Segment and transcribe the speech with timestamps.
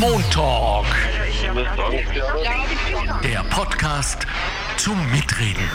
[0.00, 0.86] Montalk.
[3.22, 4.26] Der Podcast
[4.76, 5.68] zum Mitreden.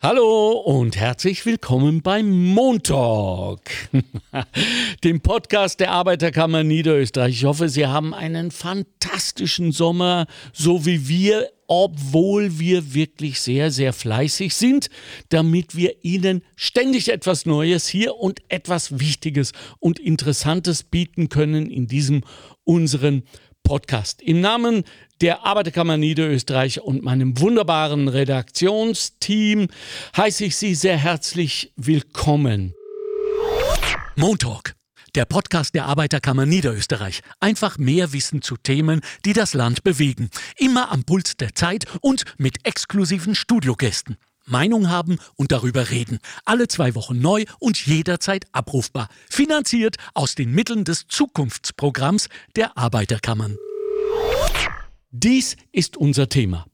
[0.00, 3.68] Hallo und herzlich willkommen beim Montalk,
[5.02, 7.34] dem Podcast der Arbeiterkammer Niederösterreich.
[7.34, 13.92] Ich hoffe, Sie haben einen fantastischen Sommer, so wie wir, obwohl wir wirklich sehr, sehr
[13.92, 14.88] fleißig sind,
[15.30, 21.88] damit wir Ihnen ständig etwas Neues hier und etwas Wichtiges und Interessantes bieten können in
[21.88, 22.22] diesem
[22.62, 23.47] unseren Podcast.
[24.22, 24.84] Im Namen
[25.20, 29.68] der Arbeiterkammer Niederösterreich und meinem wunderbaren Redaktionsteam
[30.16, 32.74] heiße ich Sie sehr herzlich willkommen.
[34.16, 34.74] Montalk,
[35.14, 37.20] der Podcast der Arbeiterkammer Niederösterreich.
[37.40, 40.30] Einfach mehr Wissen zu Themen, die das Land bewegen.
[40.56, 44.16] Immer am Puls der Zeit und mit exklusiven Studiogästen.
[44.48, 46.18] Meinung haben und darüber reden.
[46.44, 49.08] Alle zwei Wochen neu und jederzeit abrufbar.
[49.28, 53.56] Finanziert aus den Mitteln des Zukunftsprogramms der Arbeiterkammern.
[55.10, 56.66] Dies ist unser Thema.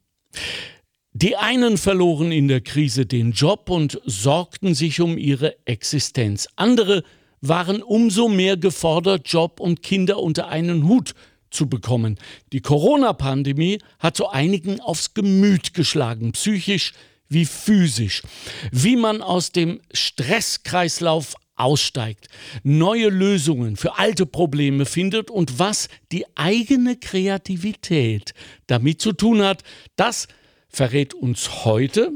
[1.12, 6.48] Die einen verloren in der Krise den Job und sorgten sich um ihre Existenz.
[6.56, 7.04] Andere
[7.40, 11.14] waren umso mehr gefordert, Job und Kinder unter einen Hut
[11.50, 12.18] zu bekommen.
[12.52, 16.92] Die Corona-Pandemie hat so einigen aufs Gemüt geschlagen, psychisch
[17.34, 18.22] wie physisch.
[18.70, 22.28] Wie man aus dem Stresskreislauf aussteigt,
[22.62, 28.34] neue Lösungen für alte Probleme findet und was die eigene Kreativität
[28.66, 29.62] damit zu tun hat,
[29.96, 30.26] das
[30.68, 32.10] verrät uns heute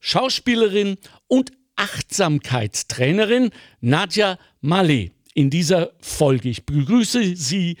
[0.00, 0.96] Schauspielerin
[1.28, 3.50] und Achtsamkeitstrainerin
[3.80, 6.50] Nadja Malé in dieser Folge.
[6.50, 7.78] Ich begrüße Sie,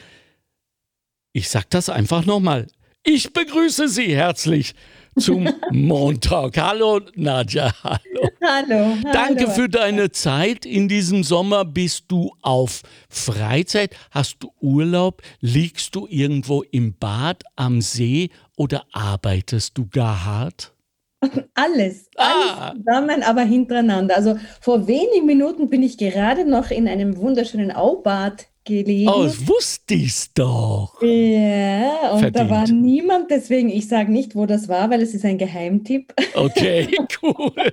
[1.34, 2.68] ich sage das einfach nochmal,
[3.02, 4.74] ich begrüße Sie herzlich
[5.18, 6.56] zum Montag.
[6.58, 7.98] Hallo Nadja, hallo.
[8.42, 8.96] Hallo.
[9.12, 9.50] Danke hallo.
[9.50, 10.64] für deine Zeit.
[10.66, 13.94] In diesem Sommer bist du auf Freizeit.
[14.10, 15.22] Hast du Urlaub?
[15.40, 20.72] Liegst du irgendwo im Bad, am See oder arbeitest du gar hart?
[21.54, 22.74] Alles, alles Ah.
[22.74, 24.16] zusammen, aber hintereinander.
[24.16, 29.08] Also vor wenigen Minuten bin ich gerade noch in einem wunderschönen Aubad gelegen.
[29.08, 31.00] Oh, das wusste ich's doch.
[31.02, 32.50] ja, und da Verdient.
[32.50, 36.12] war niemand, deswegen ich sage nicht, wo das war, weil es ist ein Geheimtipp.
[36.34, 36.88] Okay,
[37.22, 37.52] cool.
[37.54, 37.72] Da waren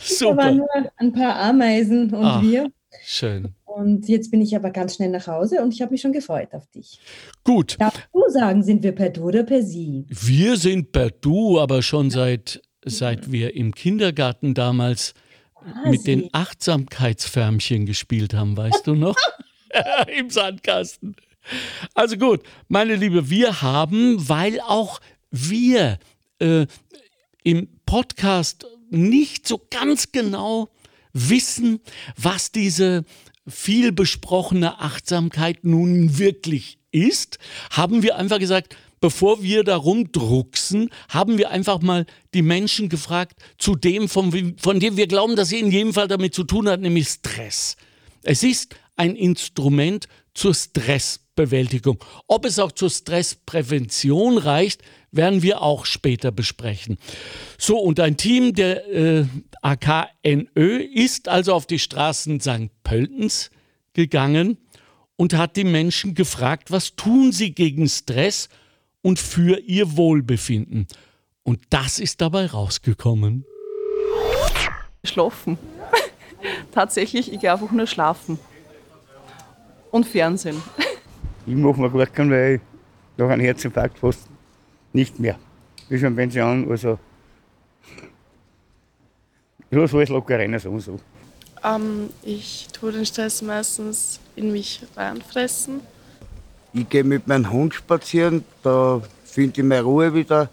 [0.00, 0.52] Super.
[0.52, 2.40] nur ein paar Ameisen und Ah.
[2.42, 2.70] wir.
[3.04, 3.54] Schön.
[3.64, 6.48] Und jetzt bin ich aber ganz schnell nach Hause und ich habe mich schon gefreut
[6.52, 6.98] auf dich.
[7.44, 7.76] Gut.
[7.78, 10.06] Darfst du sagen, sind wir per Du oder per Sie?
[10.08, 15.12] Wir sind per Du, aber schon seit, seit wir im Kindergarten damals
[15.56, 16.28] Ah, mit den.
[16.32, 19.16] Achtsamkeitsförmchen gespielt haben, weißt du noch?
[20.18, 21.16] Im Sandkasten.
[21.94, 25.00] Also gut, meine Liebe, wir haben, weil auch
[25.30, 25.98] wir
[26.40, 26.66] äh,
[27.44, 30.70] im Podcast nicht so ganz genau
[31.12, 31.80] wissen,
[32.16, 33.04] was diese
[33.46, 37.38] viel besprochene Achtsamkeit nun wirklich ist,
[37.70, 43.38] haben wir einfach gesagt, bevor wir darum drucksen, haben wir einfach mal die Menschen gefragt
[43.58, 46.68] zu dem, von, von dem wir glauben, dass sie in jedem Fall damit zu tun
[46.68, 47.76] hat, nämlich Stress.
[48.22, 52.02] Es ist ein Instrument zur Stressbewältigung.
[52.26, 56.98] Ob es auch zur Stressprävention reicht, werden wir auch später besprechen.
[57.58, 59.26] So, und ein Team der äh,
[59.62, 62.70] AKNÖ ist also auf die Straßen St.
[62.84, 63.50] Pöltens
[63.94, 64.58] gegangen
[65.16, 68.48] und hat die Menschen gefragt, was tun sie gegen Stress
[69.02, 70.86] und für ihr Wohlbefinden.
[71.42, 73.46] Und das ist dabei rausgekommen.
[75.04, 75.58] Schlafen.
[76.72, 78.38] Tatsächlich, ich gehe einfach nur schlafen.
[79.96, 80.62] Und Fernsehen.
[81.48, 82.60] Ich mache mir gut keinen, weil ich
[83.16, 84.26] nach einem Herzinfarkt fast
[84.92, 85.38] nicht mehr.
[85.78, 86.98] Ich bin schon Pension, also.
[89.70, 90.98] Ich lasse alles locker rein, so und so.
[91.64, 95.80] Ähm, ich tue den Stress meistens in mich reinfressen.
[96.72, 100.50] Ich gehe mit meinem Hund spazieren, da finde ich meine Ruhe wieder.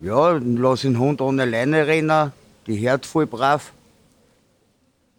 [0.00, 2.32] Ja, dann lasse den Hund ohne Leine rennen,
[2.66, 3.72] die hört voll brav.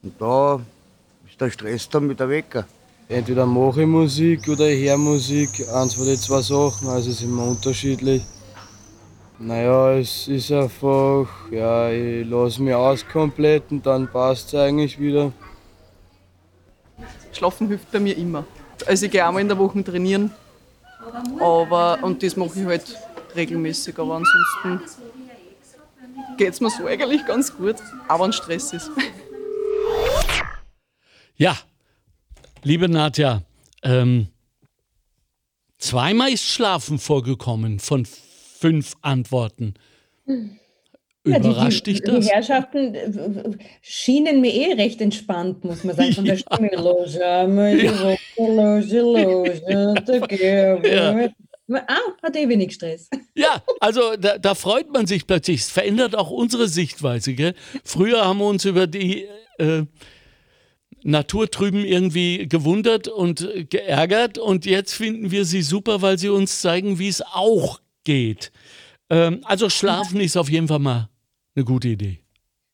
[0.01, 0.59] Und da
[1.29, 2.65] ist der Stress dann wieder weg.
[3.11, 7.17] Entweder mache ich Musik oder ich höre Musik, eins von den zwei Sachen, also es
[7.17, 8.23] ist immer unterschiedlich.
[9.37, 14.97] Naja, es ist einfach, ja, ich lasse mich aus komplett und dann passt es eigentlich
[14.97, 15.33] wieder.
[17.33, 18.45] Schlafen hilft bei mir immer.
[18.87, 20.31] Also ich gehe einmal in der Woche trainieren.
[21.37, 22.97] Aber, und das mache ich halt
[23.35, 23.99] regelmäßig.
[23.99, 24.89] Aber ansonsten
[26.37, 27.75] geht es mir so eigentlich ganz gut.
[28.07, 28.89] Aber wenn Stress ist.
[31.35, 31.57] Ja,
[32.63, 33.43] liebe Nadja,
[33.83, 34.27] ähm,
[35.77, 39.73] zweimal ist Schlafen vorgekommen von fünf Antworten.
[41.23, 42.25] Überrascht die, dich das?
[42.25, 46.55] Die Herrschaften äh, schienen mir eh recht entspannt, muss man sagen, von der Ja.
[46.55, 46.69] Stimme.
[46.75, 51.31] Loja, Loja, Loja, Loja, together.
[51.87, 53.09] Ah, hat eh wenig Stress.
[53.35, 55.61] Ja, also da, da freut man sich plötzlich.
[55.61, 57.33] Es verändert auch unsere Sichtweise.
[57.33, 57.53] Gell?
[57.85, 59.25] Früher haben wir uns über die
[59.57, 59.83] äh,
[61.03, 66.61] Natur drüben irgendwie gewundert und geärgert und jetzt finden wir sie super, weil sie uns
[66.61, 68.51] zeigen, wie es auch geht.
[69.09, 71.09] Ähm, also schlafen ist auf jeden Fall mal
[71.55, 72.19] eine gute Idee.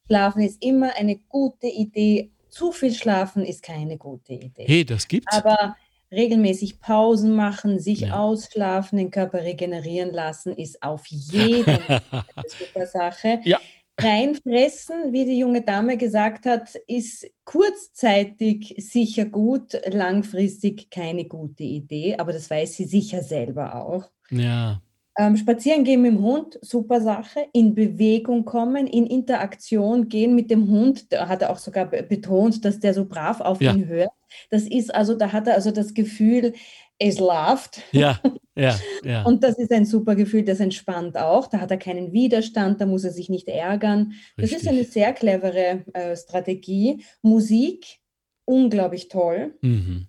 [0.08, 2.32] Schlafen ist immer eine gute Idee.
[2.50, 4.66] Zu viel schlafen ist keine gute Idee.
[4.66, 5.36] Hey, das gibt's.
[5.36, 5.76] Aber
[6.12, 8.14] regelmäßig Pausen machen, sich Ja.
[8.20, 12.02] ausschlafen, den Körper regenerieren lassen, ist auf jeden Fall
[12.36, 13.42] eine super Sache.
[13.44, 13.60] Ja.
[14.00, 22.16] Reinfressen, wie die junge Dame gesagt hat, ist kurzzeitig sicher gut, langfristig keine gute Idee,
[22.18, 24.06] aber das weiß sie sicher selber auch.
[24.30, 24.82] Ja,
[25.20, 27.48] Ähm, spazieren gehen mit dem Hund, super Sache.
[27.52, 31.12] In Bewegung kommen, in Interaktion gehen mit dem Hund.
[31.12, 33.74] Da hat er auch sogar be- betont, dass der so brav auf Ja.
[33.74, 34.12] ihn hört.
[34.52, 36.54] Das ist also, da hat er also das Gefühl,
[37.00, 37.82] es läuft.
[37.92, 38.20] ja,
[38.56, 39.24] ja, ja.
[39.24, 41.48] Und das ist ein super Gefühl, das entspannt auch.
[41.48, 44.14] Da hat er keinen Widerstand, da muss er sich nicht ärgern.
[44.36, 44.70] Das ist Richtig.
[44.70, 47.04] eine sehr clevere äh, Strategie.
[47.22, 48.00] Musik,
[48.46, 50.08] unglaublich toll Mhm.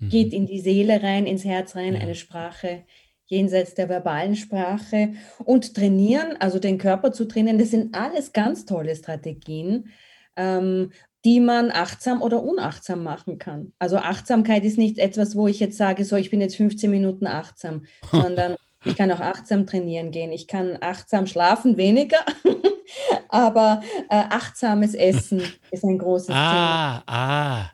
[0.00, 0.08] Mhm.
[0.10, 2.00] geht in die Seele rein, ins Herz rein, Ja.
[2.00, 2.84] eine Sprache
[3.30, 5.12] jenseits der verbalen Sprache
[5.44, 9.90] und trainieren, also den Körper zu trainieren, das sind alles ganz tolle Strategien,
[10.36, 10.92] ähm,
[11.28, 13.74] die man achtsam oder unachtsam machen kann.
[13.78, 17.26] Also Achtsamkeit ist nicht etwas, wo ich jetzt sage, so, ich bin jetzt 15 Minuten
[17.26, 20.32] achtsam, sondern ich kann auch achtsam trainieren gehen.
[20.32, 22.20] Ich kann achtsam schlafen, weniger,
[23.28, 27.70] aber äh, achtsames Essen ist ein großes Thema, Ah, ah,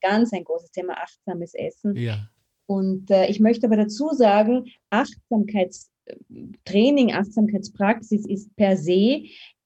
[0.00, 1.94] ganz ein großes Thema, achtsames Essen.
[1.94, 2.28] ja.
[2.68, 9.22] Und äh, ich möchte aber dazu sagen, Achtsamkeitstraining, Achtsamkeitspraxis ist per se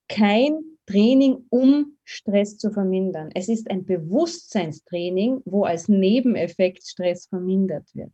[0.07, 0.59] kein
[0.91, 3.29] Training, um Stress zu vermindern.
[3.33, 8.11] Es ist ein Bewusstseinstraining, wo als Nebeneffekt Stress vermindert wird.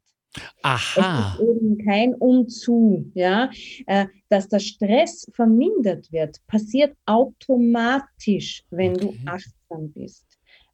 [0.61, 1.33] Aha.
[1.35, 3.49] Es ist eben kein Umzu, ja.
[3.87, 9.19] Äh, dass der Stress vermindert wird, passiert automatisch, wenn Okay.
[9.23, 10.25] du achtsam bist.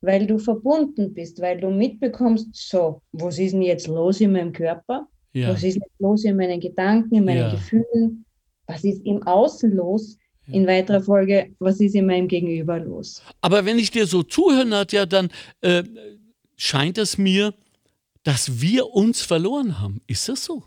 [0.01, 4.51] Weil du verbunden bist, weil du mitbekommst, so, was ist denn jetzt los in meinem
[4.51, 5.07] Körper?
[5.31, 5.49] Ja.
[5.49, 7.51] Was ist jetzt los in meinen Gedanken, in meinen Ja.
[7.51, 8.25] Gefühlen?
[8.67, 10.17] Was ist im Außen los?
[10.47, 13.21] In weiterer Folge, was ist in meinem Gegenüber los?
[13.41, 15.29] Aber wenn ich dir so zuhöre, Nadja, dann
[15.61, 15.83] äh,
[16.57, 17.53] scheint es mir,
[18.23, 20.01] dass wir uns verloren haben.
[20.07, 20.63] Ist das so?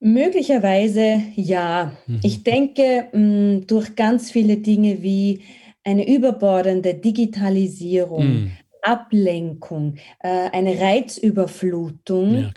[0.00, 1.92] Möglicherweise ja.
[2.06, 2.20] Mhm.
[2.22, 5.42] Ich denke, mh, durch ganz viele Dinge wie
[5.84, 8.50] eine überbordende Digitalisierung, Hm.
[8.82, 12.50] Ablenkung, äh, eine Reizüberflutung, Ja.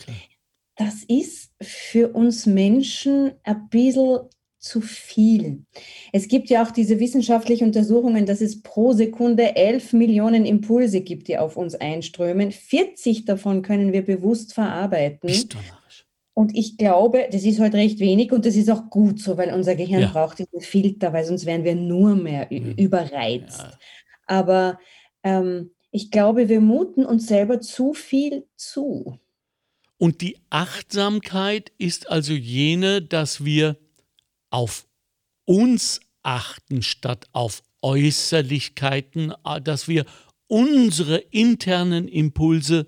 [0.83, 4.19] Das ist für uns Menschen ein bisschen
[4.57, 5.63] zu viel.
[6.12, 11.28] Es gibt ja auch diese wissenschaftlichen Untersuchungen, dass es pro Sekunde 11 Millionen Impulse gibt,
[11.28, 12.51] die auf uns einströmen.
[12.51, 15.30] 40 davon können wir bewusst verarbeiten.
[16.33, 19.54] Und ich glaube, das ist heute recht wenig und das ist auch gut so, weil
[19.54, 20.12] unser Gehirn Ja.
[20.12, 22.74] braucht diesen Filter, weil sonst wären wir nur mehr Mhm.
[22.78, 23.60] überreizt.
[23.60, 23.78] Ja.
[24.28, 24.80] Aber
[25.24, 29.19] ähm, ich glaube, wir muten uns selber zu viel zu.
[30.01, 33.77] Und die Achtsamkeit ist also jene, dass wir
[34.50, 34.88] auf
[35.45, 39.31] uns achten statt auf Äußerlichkeiten,
[39.63, 40.07] dass wir
[40.48, 42.87] unsere internen Impulse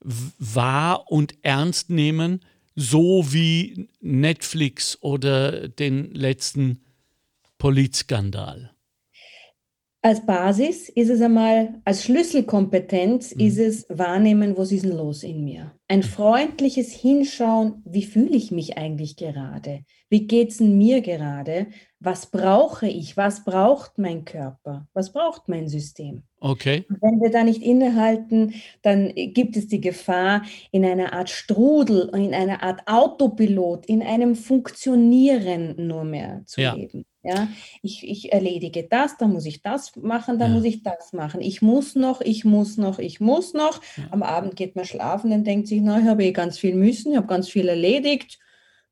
[0.00, 2.40] wahr und ernst nehmen,
[2.74, 6.80] so wie Netflix oder den letzten
[7.58, 8.74] Polizskandal.
[10.06, 13.40] Als Basis ist es einmal, als Schlüsselkompetenz Mhm.
[13.40, 15.72] ist es wahrnehmen, was ist denn los in mir.
[15.88, 19.80] Ein freundliches Hinschauen, wie fühle ich mich eigentlich gerade?
[20.08, 21.66] Wie geht es mir gerade?
[22.06, 23.16] Was brauche ich?
[23.16, 24.86] Was braucht mein Körper?
[24.94, 26.22] Was braucht mein System?
[26.38, 26.84] Okay?
[26.88, 32.32] Wenn wir da nicht innehalten, dann gibt es die Gefahr, in einer Art Strudel, in
[32.32, 36.74] einer Art Autopilot, in einem Funktionieren nur mehr zu Ja.
[36.74, 37.04] leben.
[37.24, 37.48] Ja,
[37.82, 40.54] ich, ich erledige das, dann muss ich das machen, dann Ja.
[40.58, 41.40] muss ich das machen.
[41.40, 43.80] Ich muss noch, ich muss noch, ich muss noch.
[44.12, 47.10] Am Abend geht man schlafen, dann denkt sich, na, ich habe eh ganz viel müssen,
[47.10, 48.38] ich habe ganz viel erledigt.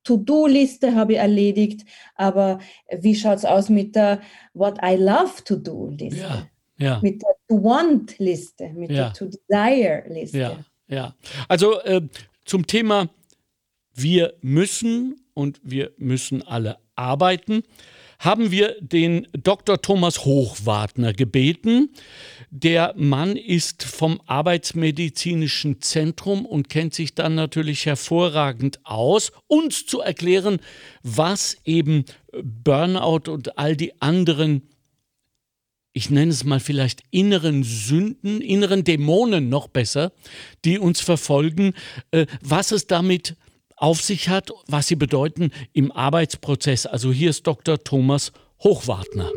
[0.05, 1.85] To-Do-Liste habe ich erledigt,
[2.15, 2.61] aber
[2.99, 4.21] wie schaut es aus mit der
[4.53, 6.21] What I love to do-Liste?
[6.21, 7.01] Ja, ja.
[7.03, 9.05] mit der To-Want-Liste, mit Ja.
[9.05, 10.39] der To-Desire-Liste.
[10.39, 10.59] Ja,
[10.89, 11.15] ja.
[11.49, 12.03] Also äh,
[12.45, 13.09] zum Thema,
[13.95, 17.63] wir müssen und wir müssen alle arbeiten.
[18.19, 19.81] Haben wir den Dr.
[19.81, 21.91] Thomas Hochwartner gebeten.
[22.51, 30.01] Der Mann ist vom Arbeitsmedizinischen Zentrum und kennt sich dann natürlich hervorragend aus, uns zu
[30.01, 30.59] erklären,
[31.03, 32.05] was eben
[32.43, 34.69] Burnout und all die anderen
[35.97, 40.13] ich nenne es mal vielleicht inneren Sünden, inneren Dämonen noch besser,
[40.65, 41.73] die uns verfolgen,
[42.11, 43.37] äh, was es damit
[43.77, 46.87] auf sich hat, was sie bedeuten im Arbeitsprozess.
[46.87, 47.83] Also hier ist Dr.
[47.83, 49.31] Thomas Hochwartner.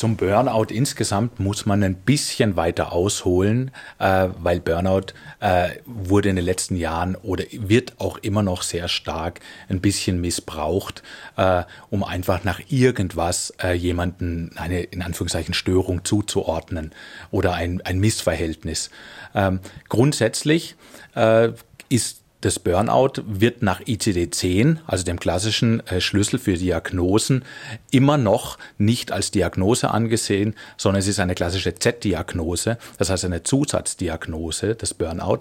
[0.00, 6.36] Zum Burnout insgesamt muss man ein bisschen weiter ausholen, äh, weil Burnout äh, wurde in
[6.36, 11.02] den letzten Jahren oder wird auch immer noch sehr stark ein bisschen missbraucht,
[11.36, 16.92] äh, um einfach nach irgendwas äh, jemanden eine in Anführungszeichen Störung zuzuordnen
[17.30, 18.88] oder ein, ein Missverhältnis.
[19.34, 19.60] Ähm,
[19.90, 20.76] grundsätzlich
[21.14, 21.50] äh,
[21.90, 27.44] ist das Burnout wird nach ICD-10, also dem klassischen äh, Schlüssel für Diagnosen,
[27.90, 33.42] immer noch nicht als Diagnose angesehen, sondern es ist eine klassische Z-Diagnose, das heißt eine
[33.42, 35.40] Zusatzdiagnose des Burnout,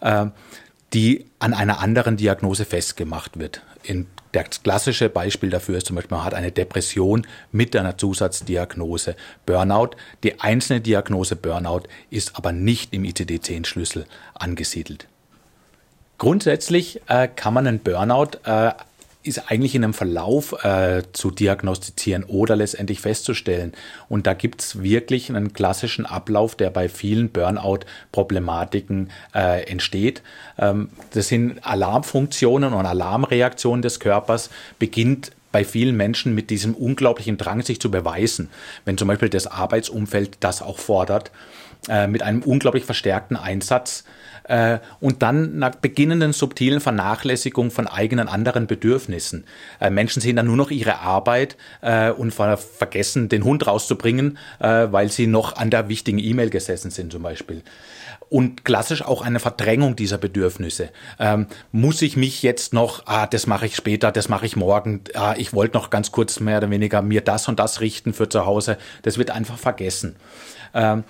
[0.00, 0.26] äh,
[0.92, 3.62] die an einer anderen Diagnose festgemacht wird.
[3.82, 9.16] In das klassische Beispiel dafür ist zum Beispiel, man hat eine Depression mit einer Zusatzdiagnose
[9.46, 9.90] Burnout.
[10.22, 15.06] Die einzelne Diagnose Burnout ist aber nicht im ICD-10-Schlüssel angesiedelt.
[16.18, 18.72] Grundsätzlich äh, kann man einen Burnout äh,
[19.24, 23.72] ist eigentlich in einem Verlauf äh, zu diagnostizieren oder letztendlich festzustellen.
[24.08, 30.22] Und da gibt's wirklich einen klassischen Ablauf, der bei vielen Burnout-Problematiken äh, entsteht.
[30.58, 37.38] Ähm, das sind Alarmfunktionen und Alarmreaktionen des Körpers, beginnt bei vielen Menschen mit diesem unglaublichen
[37.38, 38.50] Drang, sich zu beweisen.
[38.84, 41.30] Wenn zum Beispiel das Arbeitsumfeld das auch fordert,
[41.88, 44.04] äh, mit einem unglaublich verstärkten Einsatz
[44.44, 49.44] äh, und dann nach beginnenden subtilen Vernachlässigung von eigenen anderen Bedürfnissen.
[49.80, 54.38] Äh, Menschen sehen dann nur noch ihre Arbeit äh, und ver vergessen, den Hund rauszubringen,
[54.58, 57.62] äh, weil sie noch an der wichtigen E-Mail gesessen sind zum Beispiel
[58.34, 60.90] und klassisch auch eine Verdrängung dieser Bedürfnisse.
[61.18, 65.02] Ähm, muss ich mich jetzt noch, ah, das mache ich später, das mache ich morgen,
[65.14, 68.28] ah, ich wollte noch ganz kurz mehr oder weniger mir das und das richten für
[68.28, 70.16] zu Hause, das wird einfach vergessen.
[70.74, 71.04] Ähm,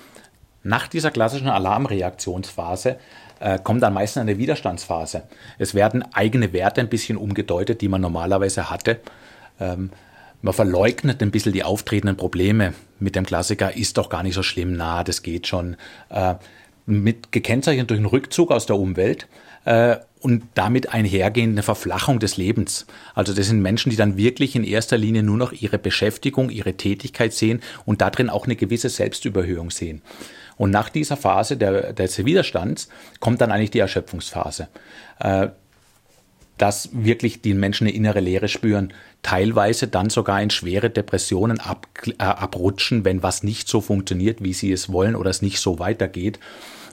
[0.63, 2.99] nach dieser klassischen Alarmreaktionsphase
[3.45, 5.25] äh, kommt dann meistens eine Widerstandsphase.
[5.59, 9.01] Es werden eigene Werte ein bisschen umgedeutet, die man normalerweise hatte.
[9.61, 9.91] Ähm,
[10.41, 14.43] man verleugnet ein bisschen die auftretenden Probleme mit dem Klassiker, ist doch gar nicht so
[14.43, 15.77] schlimm, na, das geht schon.
[16.09, 16.37] Äh,
[16.87, 19.27] mit gekennzeichnet durch einen Rückzug aus der Umwelt
[19.65, 22.87] äh, und damit einhergehende Verflachung des Lebens.
[23.15, 26.75] Also das sind Menschen, die dann wirklich in erster Linie nur noch ihre Beschäftigung, ihre
[26.75, 30.01] Tätigkeit sehen und darin auch eine gewisse Selbstüberhöhung sehen.
[30.57, 32.89] Und nach dieser Phase der, des Widerstands
[33.21, 34.69] kommt dann eigentlich die Erschöpfungsphase.
[35.21, 35.49] Äh,
[36.59, 38.93] dass wirklich die Menschen eine innere Leere spüren,
[39.23, 44.53] teilweise dann sogar in schwere Depressionen ab, äh, abrutschen, wenn was nicht so funktioniert, wie
[44.53, 46.39] sie es wollen oder es nicht so weitergeht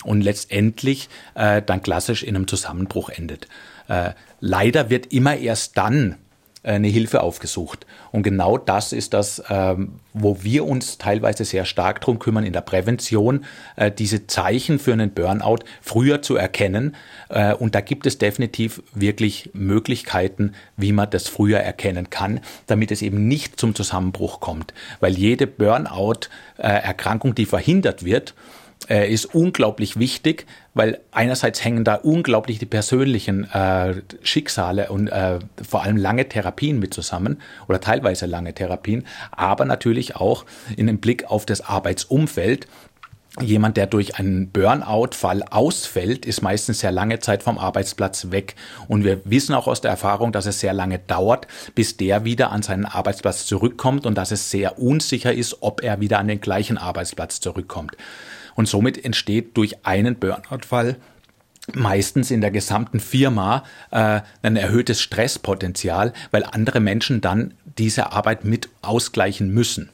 [0.04, 3.48] und letztendlich äh, dann klassisch in einem Zusammenbruch endet.
[3.88, 6.16] Äh, leider wird immer erst dann
[6.64, 7.88] eine Hilfe aufgesucht.
[8.12, 12.54] Und genau das ist das, ähm, wo wir uns teilweise sehr stark drum kümmern in
[12.54, 13.46] der Prävention,
[13.78, 16.96] äh, diese Zeichen für einen Burnout früher zu erkennen.
[17.30, 22.92] Äh, und da gibt es definitiv wirklich Möglichkeiten, wie man das früher erkennen kann, damit
[22.92, 24.74] es eben nicht zum Zusammenbruch kommt.
[25.00, 28.36] Weil jede Burnout-Erkrankung, die verhindert wird,
[28.90, 35.40] äh, ist unglaublich wichtig, weil einerseits hängen da unglaublich die persönlichen äh, Schicksale und äh,
[35.62, 40.46] vor allem lange Therapien mit zusammen oder teilweise lange Therapien, aber natürlich auch
[40.76, 42.68] in dem Blick auf das Arbeitsumfeld.
[43.40, 48.56] Jemand, der durch einen Burnout-Fall ausfällt, ist meistens sehr lange Zeit vom Arbeitsplatz weg.
[48.90, 52.52] Und wir wissen auch aus der Erfahrung, dass es sehr lange dauert, bis der wieder
[52.52, 56.42] an seinen Arbeitsplatz zurückkommt und dass es sehr unsicher ist, ob er wieder an den
[56.42, 57.96] gleichen Arbeitsplatz zurückkommt.
[58.56, 60.98] Und somit entsteht durch einen Burnout-Fall
[61.74, 68.46] meistens in der gesamten Firma äh, ein erhöhtes Stresspotenzial, weil andere Menschen dann diese Arbeit
[68.46, 69.90] mit ausgleichen müssen.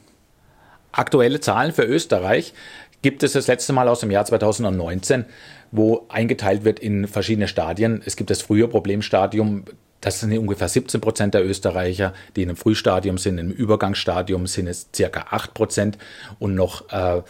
[0.92, 2.54] Aktuelle Zahlen für Österreich
[3.02, 5.26] gibt es das letzte Mal aus dem Jahr 2019,
[5.70, 8.02] wo eingeteilt wird in verschiedene Stadien.
[8.04, 9.64] Es gibt das frühe Problemstadium,
[10.00, 13.38] das sind ungefähr 17 Prozent der Österreicher, die in einem Frühstadium sind.
[13.38, 15.98] Im Übergangsstadium sind es circa 8 Prozent
[16.38, 17.22] und noch äh,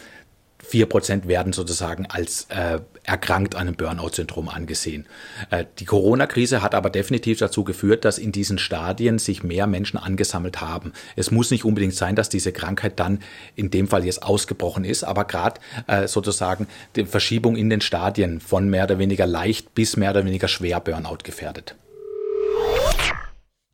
[0.70, 5.06] 4% werden sozusagen als äh, erkrankt an einem Burnout-Syndrom angesehen.
[5.50, 9.98] Äh, die Corona-Krise hat aber definitiv dazu geführt, dass in diesen Stadien sich mehr Menschen
[9.98, 10.92] angesammelt haben.
[11.16, 13.20] Es muss nicht unbedingt sein, dass diese Krankheit dann
[13.56, 18.40] in dem Fall jetzt ausgebrochen ist, aber gerade äh, sozusagen die Verschiebung in den Stadien
[18.40, 21.74] von mehr oder weniger leicht bis mehr oder weniger schwer Burnout gefährdet.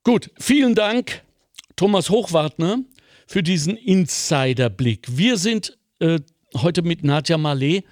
[0.04, 1.22] Gut, vielen Dank
[1.76, 2.78] Thomas Hochwartner
[3.26, 5.06] für diesen Insiderblick.
[5.10, 6.20] Wir sind äh,
[6.56, 7.84] heute mit Nadja Malé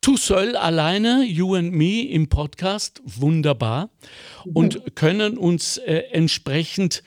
[0.00, 3.90] Tusöll alleine, You and Me im Podcast, wunderbar.
[4.54, 7.02] Und können uns äh, entsprechend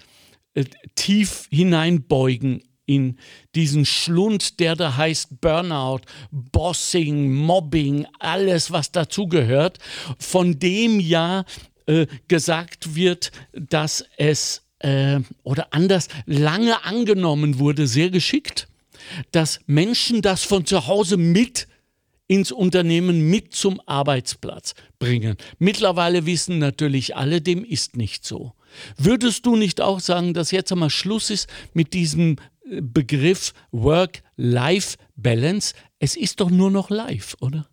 [0.54, 0.66] äh,
[0.96, 3.18] tief hineinbeugen in
[3.56, 9.78] diesen Schlund, der da heißt Burnout, Bossing, Mobbing, alles, was dazugehört,
[10.20, 11.46] von dem ja
[11.86, 18.68] äh, gesagt wird, dass es äh, oder anders lange angenommen wurde, sehr geschickt,
[19.32, 21.68] dass Menschen das von zu Hause mit
[22.28, 25.36] ins Unternehmen mit zum Arbeitsplatz bringen.
[25.60, 28.54] Mittlerweile wissen natürlich alle, dem ist nicht so.
[28.98, 32.38] Würdest du nicht auch sagen, dass jetzt einmal Schluss ist mit diesem
[32.70, 35.74] äh, Begriff Work-Life-Balance?
[36.00, 37.68] Es ist doch nur noch live, oder?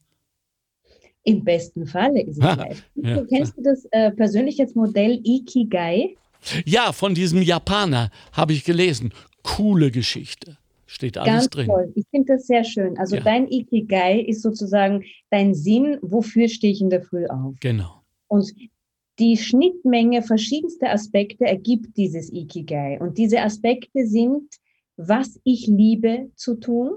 [1.22, 2.82] Im besten Falle ist es Ha, live.
[2.96, 3.14] ja.
[3.14, 6.16] Du kennst du das äh, Persönlichkeitsmodell Ikigai?
[6.64, 9.12] Ja, von diesem Japaner habe ich gelesen.
[9.42, 10.56] Coole Geschichte.
[10.98, 11.66] Steht alles Ganz drin.
[11.66, 11.92] toll.
[11.94, 12.98] Ich finde das sehr schön.
[12.98, 13.22] Also Ja.
[13.22, 17.54] dein Ikigai ist sozusagen dein Sinn, wofür stehe ich in der Früh auf?
[17.60, 18.02] Genau.
[18.26, 18.52] Und
[19.20, 22.98] die Schnittmenge verschiedenster Aspekte ergibt dieses Ikigai.
[23.00, 24.42] Und diese Aspekte sind,
[24.96, 26.90] was ich liebe zu tun,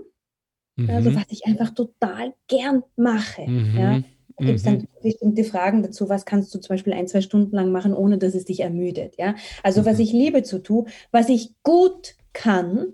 [0.88, 1.16] also Mhm.
[1.16, 3.44] was ich einfach total gern mache.
[3.48, 3.78] Mhm.
[3.78, 4.00] Ja.
[4.40, 4.68] Da gibt es Mhm.
[4.68, 8.18] dann bestimmte Fragen dazu, was kannst du zum Beispiel ein, zwei Stunden lang machen, ohne
[8.18, 9.16] dass es dich ermüdet.
[9.20, 9.36] Ja?
[9.62, 10.04] Also was Mhm.
[10.04, 12.94] ich liebe zu tun, was ich gut kann,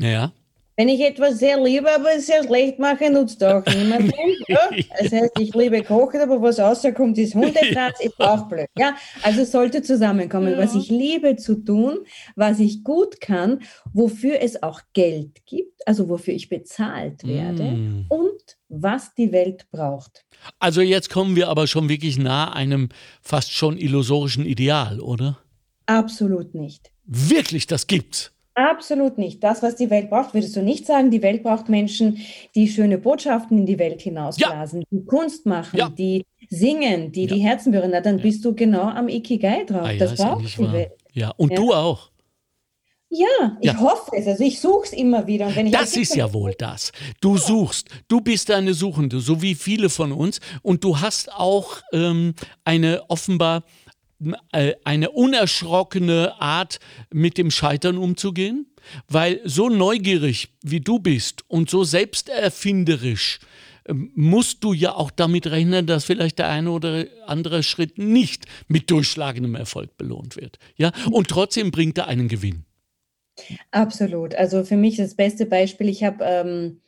[0.00, 0.32] Ja.
[0.78, 4.12] wenn ich etwas sehr liebe, aber es sehr schlecht mache, nutzt auch niemandem.
[4.48, 4.60] Ja?
[5.00, 8.68] Das heißt, ich liebe Kochen, aber was rauskommt, ist Hundefratz, ist auch blöd.
[8.78, 8.94] Ja?
[9.22, 11.98] Also sollte zusammenkommen, was ich liebe zu tun,
[12.36, 13.60] was ich gut kann,
[13.92, 18.04] wofür es auch Geld gibt, also wofür ich bezahlt werde Mm.
[18.08, 20.24] und was die Welt braucht.
[20.60, 22.90] Also jetzt kommen wir aber schon wirklich nah einem
[23.22, 25.38] fast schon illusorischen Ideal, oder?
[25.86, 26.92] Absolut nicht.
[27.04, 28.32] Wirklich, das gibt's.
[28.56, 29.44] Absolut nicht.
[29.44, 31.10] Das, was die Welt braucht, würdest du nicht sagen.
[31.10, 32.18] Die Welt braucht Menschen,
[32.54, 35.90] die schöne Botschaften in die Welt hinausblasen, die Kunst machen, Ja.
[35.90, 37.90] die singen, die die Herzen berühren.
[37.92, 39.82] Na, dann bist du genau am Ikigai drauf.
[39.84, 40.72] Ah, ja, das braucht die wahr.
[40.72, 40.92] Welt.
[41.12, 41.56] Ja, und Ja.
[41.56, 42.10] du auch.
[43.10, 43.78] Ja, ich Ja.
[43.78, 44.26] hoffe es.
[44.26, 45.46] Also ich suche es immer wieder.
[45.48, 46.92] Und wenn ich Das ist ja wohl das.
[47.20, 50.40] Du suchst, du bist eine Suchende, so wie viele von uns.
[50.62, 53.62] Und du hast auch ähm, eine offenbar
[54.84, 56.78] eine unerschrockene Art,
[57.12, 58.66] mit dem Scheitern umzugehen.
[59.08, 63.40] Weil so neugierig wie du bist und so selbsterfinderisch
[63.88, 68.46] ähm, musst du ja auch damit rechnen, dass vielleicht der eine oder andere Schritt nicht
[68.68, 70.58] mit durchschlagendem Erfolg belohnt wird.
[70.76, 72.64] Ja, und trotzdem bringt er einen Gewinn.
[73.70, 74.34] Absolut.
[74.34, 76.80] Also für mich das beste Beispiel, ich habe ähm,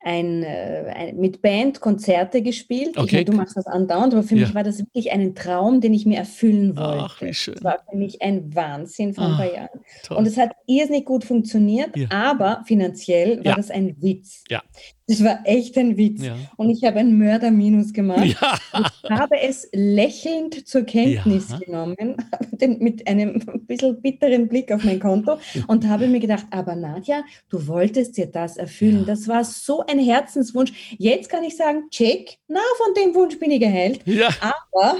[0.00, 2.90] ein, äh, ein, mit Band Konzerte gespielt.
[2.90, 3.16] Ich Okay.
[3.16, 4.46] meine, du machst das andauernd, aber für Ja.
[4.46, 7.02] mich war das wirklich ein Traum, den ich mir erfüllen wollte.
[7.04, 7.54] Ach, wie schön.
[7.54, 9.80] Das war für mich ein Wahnsinn vor ein Ah, paar Jahren.
[10.04, 10.16] toll.
[10.18, 12.08] Und es hat irrsinnig gut funktioniert, Ja.
[12.10, 13.54] aber finanziell war Ja.
[13.56, 14.44] das ein Witz.
[14.48, 14.62] Ja.
[15.08, 16.24] Das war echt ein Witz.
[16.24, 16.34] Ja.
[16.56, 18.26] Und ich habe ein Mörderminus gemacht.
[18.26, 18.58] Ja.
[19.04, 21.58] Ich habe es lächelnd zur Kenntnis Ja.
[21.58, 22.16] genommen,
[22.80, 25.38] mit einem bisschen bitteren Blick auf mein Konto
[25.68, 29.04] und habe mir gedacht, aber Nadja, du wolltest dir das erfüllen.
[29.06, 30.96] Das war so ein Herzenswunsch.
[30.98, 34.00] Jetzt kann ich sagen, check, na, von dem Wunsch bin ich geheilt.
[34.06, 34.28] Ja.
[34.40, 34.96] Aber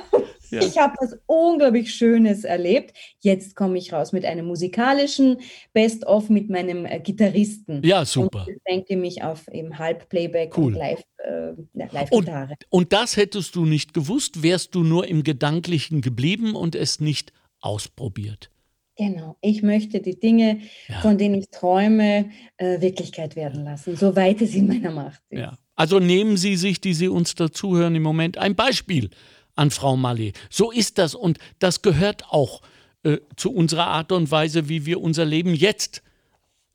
[0.50, 0.60] Ja.
[0.62, 2.96] ich habe was unglaublich Schönes erlebt.
[3.20, 5.38] Jetzt komme ich raus mit einem musikalischen
[5.72, 7.82] Best-of mit meinem äh, Gitarristen.
[7.84, 8.46] Ja, super.
[8.46, 10.72] Und beschränke mich auf eben Halb-Playback Cool.
[10.74, 11.30] und Live, äh,
[11.74, 12.54] ja, Und, Live-Gitarre.
[12.70, 17.32] und das hättest du nicht gewusst, wärst du nur im Gedanklichen geblieben und es nicht
[17.60, 18.50] ausprobiert.
[18.98, 19.36] Genau.
[19.42, 21.00] Ich möchte die Dinge, Ja.
[21.00, 25.38] von denen ich träume, äh, Wirklichkeit werden lassen, soweit es in meiner Macht ist.
[25.40, 25.58] Ja.
[25.74, 29.10] Also nehmen Sie sich, die Sie uns dazuhören im Moment, ein Beispiel
[29.56, 30.32] an Frau Malé.
[30.50, 32.62] So ist das und das gehört auch
[33.02, 36.02] äh, zu unserer Art und Weise, wie wir unser Leben jetzt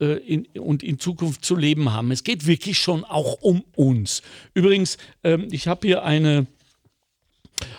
[0.00, 2.10] äh, in, und in Zukunft zu leben haben.
[2.10, 4.22] Es geht wirklich schon auch um uns.
[4.52, 6.46] Übrigens, ähm, ich habe hier eine,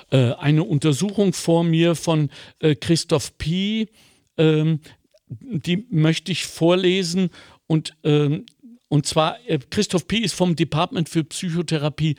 [0.10, 3.90] äh, eine Untersuchung vor mir von äh, Christoph Pi.
[4.38, 4.80] Ähm,
[5.28, 7.30] die möchte ich vorlesen
[7.68, 8.46] und, ähm,
[8.88, 12.16] und zwar äh, Christoph Pi ist vom Department für Psychotherapie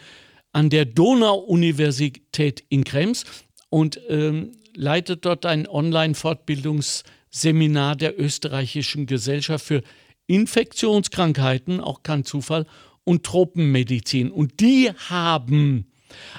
[0.55, 3.25] an der Donau-Universität in Krems
[3.69, 9.83] und ähm, leitet dort ein Online-Fortbildungsseminar der österreichischen Gesellschaft für
[10.27, 12.67] Infektionskrankheiten, auch kein Zufall,
[13.03, 14.31] und Tropenmedizin.
[14.31, 15.90] Und die haben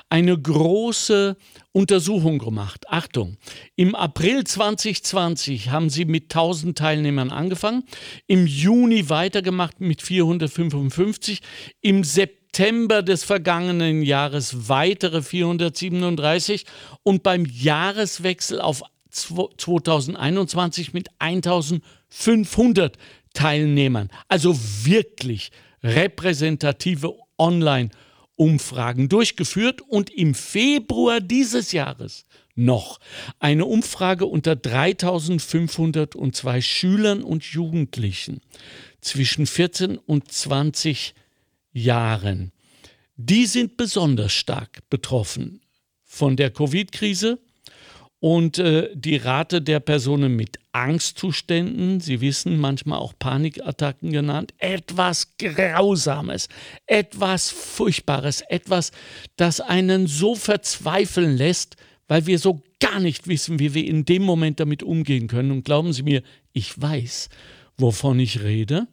[0.09, 1.37] eine große
[1.73, 2.85] Untersuchung gemacht.
[2.87, 3.35] Achtung,
[3.75, 7.83] im April 2020 haben sie mit 1000 Teilnehmern angefangen,
[8.25, 11.41] im Juni weitergemacht mit 455,
[11.81, 16.65] im September des vergangenen Jahres weitere 437
[17.03, 22.97] und beim Jahreswechsel auf 2021 mit 1000 500
[23.33, 24.09] Teilnehmern.
[24.29, 25.51] Also wirklich
[25.83, 33.01] repräsentative Online-Umfragen durchgeführt und im Februar dieses Jahres noch
[33.39, 38.39] eine Umfrage unter 3502 Schülern und Jugendlichen
[39.01, 41.24] zwischen 14 und 20 Jahren.
[43.17, 45.61] Die sind besonders stark betroffen
[46.03, 47.39] von der Covid-Krise
[48.19, 55.37] und äh, die Rate der Personen mit Angstzuständen, Sie wissen, manchmal auch Panikattacken genannt, etwas
[55.37, 56.47] Grausames,
[56.87, 58.91] etwas Furchtbares, etwas,
[59.35, 61.75] das einen so verzweifeln lässt,
[62.07, 65.51] weil wir so gar nicht wissen, wie wir in dem Moment damit umgehen können.
[65.51, 67.29] Und glauben Sie mir, ich weiß,
[67.77, 68.87] wovon ich rede.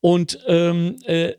[0.00, 1.34] Und ähm, äh,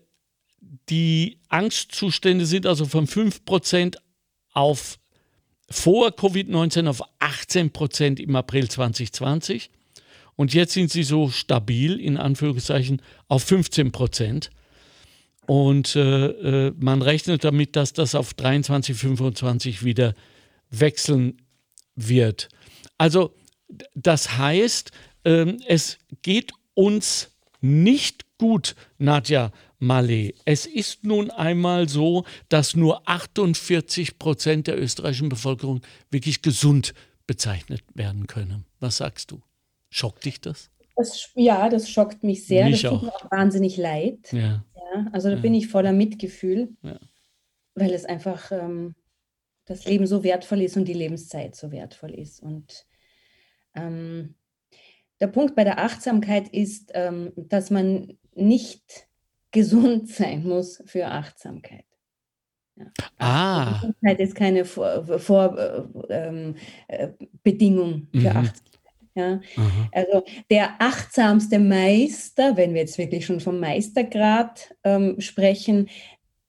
[0.89, 3.98] die Angstzustände sind also von 5%
[4.54, 5.00] auf
[5.69, 9.72] vor Covid-19 auf 18 Prozent im April 2020
[10.36, 14.50] und jetzt sind sie so stabil, in Anführungszeichen, auf 15 Prozent.
[15.46, 16.28] Und äh,
[16.67, 20.13] äh, man rechnet damit, dass das auf 23, 25 wieder
[20.69, 21.41] wechseln
[21.96, 22.50] wird.
[22.98, 23.36] Also
[23.93, 24.91] das heißt,
[25.26, 29.52] äh, es geht uns nicht gut, Nadja
[29.84, 30.34] Malé.
[30.46, 36.93] Es ist nun einmal so, dass nur 48 Prozent der österreichischen Bevölkerung wirklich gesund
[37.28, 38.65] bezeichnet werden können.
[38.80, 39.41] Was sagst du?
[39.89, 40.69] Schockt dich das?
[40.96, 42.65] das ja, das schockt mich sehr.
[42.65, 43.04] Mich das tut auch.
[43.04, 44.32] mir auch wahnsinnig leid.
[44.32, 44.63] Ja.
[44.76, 45.41] Ja, also da Ja.
[45.41, 47.00] bin ich voller Mitgefühl, Ja.
[47.76, 48.96] weil es einfach ähm,
[49.65, 52.41] das Leben so wertvoll ist und die Lebenszeit so wertvoll ist.
[52.41, 52.86] Und
[53.76, 54.36] ähm,
[55.19, 59.08] der Punkt bei der Achtsamkeit ist, ähm, dass man nicht
[59.54, 61.86] gesund sein muss für Achtsamkeit.
[62.76, 62.86] Ja.
[63.20, 63.80] Ah.
[63.82, 66.56] Gesundheit ist keine Vor Vor äh, ähm,
[66.88, 67.10] äh,
[67.44, 68.38] Bedingung für Mhm.
[68.38, 68.74] Achtsamkeit.
[69.16, 69.39] Ja.
[69.92, 75.88] Also der achtsamste Meister, wenn wir jetzt wirklich schon vom Meistergrad ähm, sprechen,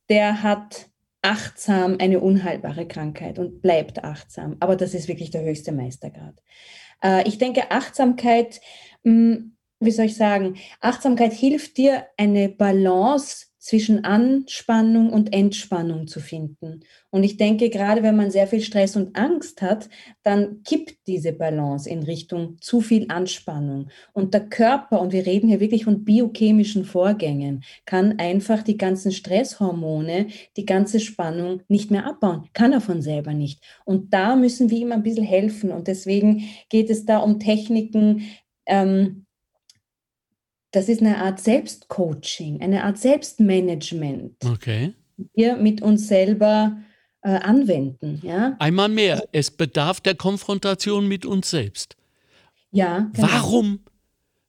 [0.08, 0.86] der hat
[1.20, 4.56] achtsam eine unheilbare Krankheit und bleibt achtsam.
[4.60, 6.42] Aber das ist wirklich der höchste Meistergrad.
[7.02, 8.60] Äh, ich denke, Achtsamkeit,
[9.02, 9.40] mh,
[9.84, 16.80] wie soll ich sagen, Achtsamkeit hilft dir, eine Balance zwischen Anspannung und Entspannung zu finden.
[17.08, 19.88] Und ich denke, gerade wenn man sehr viel Stress und Angst hat,
[20.22, 23.88] dann kippt diese Balance in Richtung zu viel Anspannung.
[24.12, 29.12] Und der Körper, und wir reden hier wirklich von biochemischen Vorgängen, kann einfach die ganzen
[29.12, 30.26] Stresshormone,
[30.58, 32.50] die ganze Spannung nicht mehr abbauen.
[32.52, 33.64] Kann er von selber nicht.
[33.86, 35.72] Und da müssen wir ihm ein bisschen helfen.
[35.72, 38.24] Und deswegen geht es da um Techniken,
[38.66, 39.24] ähm,
[40.74, 44.94] das ist eine Art Selbstcoaching, eine Art Selbstmanagement, Okay.
[45.16, 46.76] die wir mit uns selber
[47.22, 48.20] äh, anwenden.
[48.22, 51.96] Ja, Einmal mehr, es bedarf der Konfrontation mit uns selbst.
[52.70, 53.28] ja genau.
[53.28, 53.80] Warum,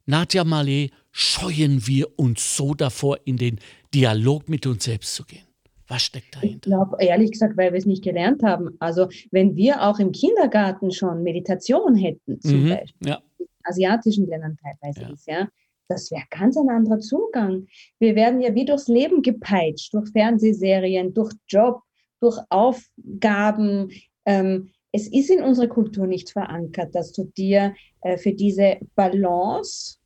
[0.05, 3.59] Nadja Malé, scheuen wir uns so davor, in den
[3.93, 5.43] Dialog mit uns selbst zu gehen?
[5.87, 6.69] Was steckt Ich dahinter?
[6.71, 8.71] glaube, ehrlich gesagt, weil wir es nicht gelernt haben.
[8.79, 13.21] Also, wenn wir auch im Kindergarten schon Meditation hätten, zum Mhm, Beispiel, ja.
[13.37, 15.09] in asiatischen Ländern teilweise Ja.
[15.13, 15.47] ist, ja,
[15.87, 17.67] das wäre ganz ein anderer Zugang.
[17.99, 21.81] Wir werden ja wie durchs Leben gepeitscht, durch Fernsehserien, durch Job,
[22.19, 23.91] durch Aufgaben.
[24.25, 29.97] Ähm, es ist in unserer Kultur nicht verankert, dass du dir äh, für diese Balance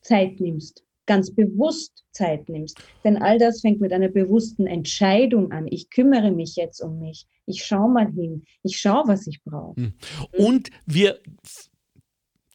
[0.00, 2.78] Zeit nimmst, ganz bewusst Zeit nimmst.
[3.04, 5.66] Denn all das fängt mit einer bewussten Entscheidung an.
[5.68, 7.26] Ich kümmere mich jetzt um mich.
[7.46, 8.44] Ich schaue mal hin.
[8.62, 9.76] Ich schaue, was ich brauche.
[9.76, 9.92] Hm.
[10.32, 11.20] Und wir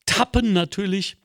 [0.06, 1.18] tappen natürlich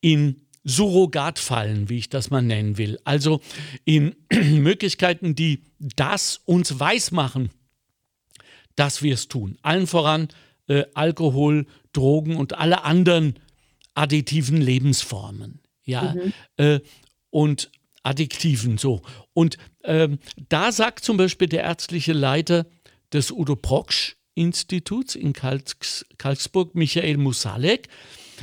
[0.00, 2.98] in Surrogatfallen, wie ich das mal nennen will.
[3.04, 3.40] Also
[3.84, 7.50] in Möglichkeiten, die das uns weismachen,
[8.74, 9.58] dass wir es tun.
[9.62, 10.28] Allen voran
[10.68, 13.38] äh, Alkohol, Drogen und alle anderen
[13.94, 15.60] additiven Lebensformen.
[15.84, 16.16] Ja,
[16.56, 16.80] äh,
[17.30, 17.70] und
[18.02, 19.02] Addiktiven so.
[19.34, 22.66] Und ähm, da sagt zum Beispiel der ärztliche Leiter
[23.12, 27.88] des Udo Proksch Instituts in Karls Karlsburg, Michael Musalek,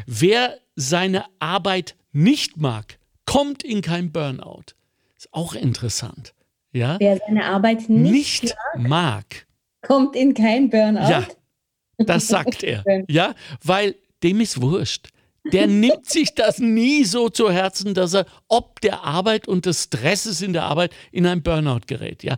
[0.05, 4.73] wer seine Arbeit nicht mag, kommt in kein Burnout.
[5.17, 6.33] Ist auch interessant.
[6.71, 6.97] Ja?
[6.99, 9.45] Wer seine Arbeit nicht, Nicht mag.
[9.81, 11.09] kommt in kein Burnout.
[11.09, 11.27] Ja,
[11.97, 12.83] das sagt er.
[13.07, 15.09] Ja, weil dem ist wurscht.
[15.51, 19.83] Der nimmt sich das nie so zu Herzen, dass er ob der Arbeit und des
[19.83, 22.23] Stresses in der Arbeit in ein Burnout gerät.
[22.23, 22.37] Ja,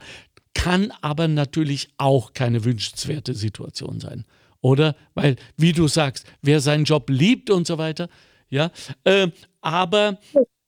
[0.56, 4.26] kann aber natürlich auch keine wünschenswerte Situation sein.
[4.66, 4.96] Oder?
[5.14, 8.10] Weil, wie du sagst, wer seinen Job liebt und so weiter,
[8.50, 8.72] ja,
[9.04, 9.28] äh,
[9.62, 10.18] aber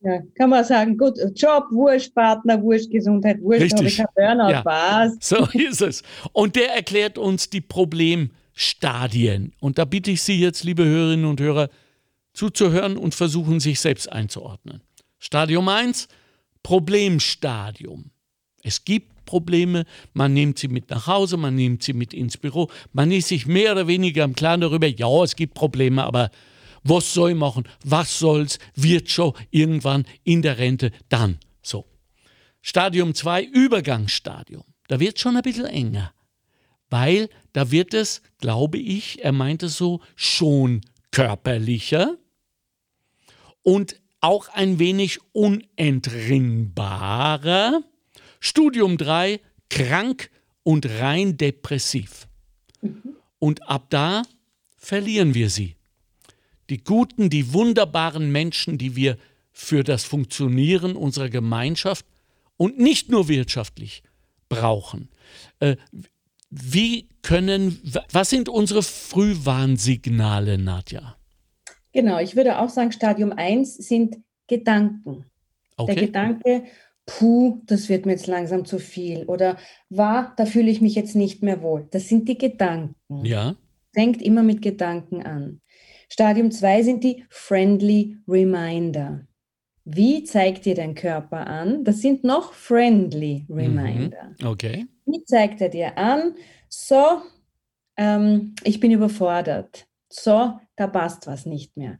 [0.01, 3.87] Ja, kann man sagen, gut, Job, Wurscht, Partner, Wurscht, Gesundheit, Wurscht, habe Richtig.
[3.87, 4.05] ich kein
[4.37, 4.63] Burnout, Ja.
[4.63, 5.15] was?
[5.19, 6.03] So ist es.
[6.31, 9.53] Und der erklärt uns die Problemstadien.
[9.59, 11.69] Und da bitte ich Sie jetzt, liebe Hörerinnen und Hörer,
[12.33, 14.81] zuzuhören und versuchen, sich selbst einzuordnen.
[15.17, 16.07] Stadium 1,
[16.61, 18.11] Problemstadium.
[18.61, 22.71] Es gibt Probleme, man nimmt sie mit nach Hause, man nimmt sie mit ins Büro,
[22.93, 26.31] man ist sich mehr oder weniger im Klaren darüber, ja, es gibt Probleme, aber
[26.83, 27.67] was soll ich machen?
[27.83, 28.57] Was soll's?
[28.73, 31.37] Wird schon irgendwann in der Rente dann.
[31.61, 31.85] So.
[32.61, 34.63] Stadium 2, Übergangsstadium.
[34.87, 36.13] Da wird schon ein bisschen enger,
[36.89, 42.17] weil da wird es, glaube ich, er meinte so, schon körperlicher
[43.63, 47.81] und auch ein wenig unentrinnbarer.
[48.39, 50.29] Studium 3, krank
[50.63, 52.27] und rein depressiv.
[53.39, 54.23] Und ab da
[54.77, 55.75] verlieren wir sie.
[56.69, 59.17] Die guten, die wunderbaren Menschen, die wir
[59.51, 62.05] für das Funktionieren unserer Gemeinschaft
[62.57, 64.03] und nicht nur wirtschaftlich
[64.49, 65.09] brauchen.
[65.59, 65.77] Äh,
[66.49, 71.17] wie können, was sind unsere Frühwarnsignale, Nadja?
[71.91, 75.25] Genau, ich würde auch sagen, Stadium 1 sind Gedanken.
[75.75, 75.95] Okay.
[75.95, 76.63] Der Gedanke,
[77.07, 79.57] puh, das wird mir jetzt langsam zu viel oder
[79.89, 81.87] war, da fühle ich mich jetzt nicht mehr wohl.
[81.89, 83.25] Das sind die Gedanken.
[83.25, 83.55] Ja.
[83.95, 85.61] Fängt immer mit Gedanken an.
[86.09, 89.25] Stadium 2 sind die Friendly Reminder.
[89.85, 91.83] Wie zeigt dir dein Körper an?
[91.85, 94.35] Das sind noch Friendly Reminder.
[94.39, 94.47] Mhm.
[94.47, 94.85] Okay.
[95.05, 96.35] Wie zeigt er dir an?
[96.67, 97.21] So,
[97.95, 99.87] ähm, ich bin überfordert.
[100.09, 101.99] So, da passt was nicht mehr.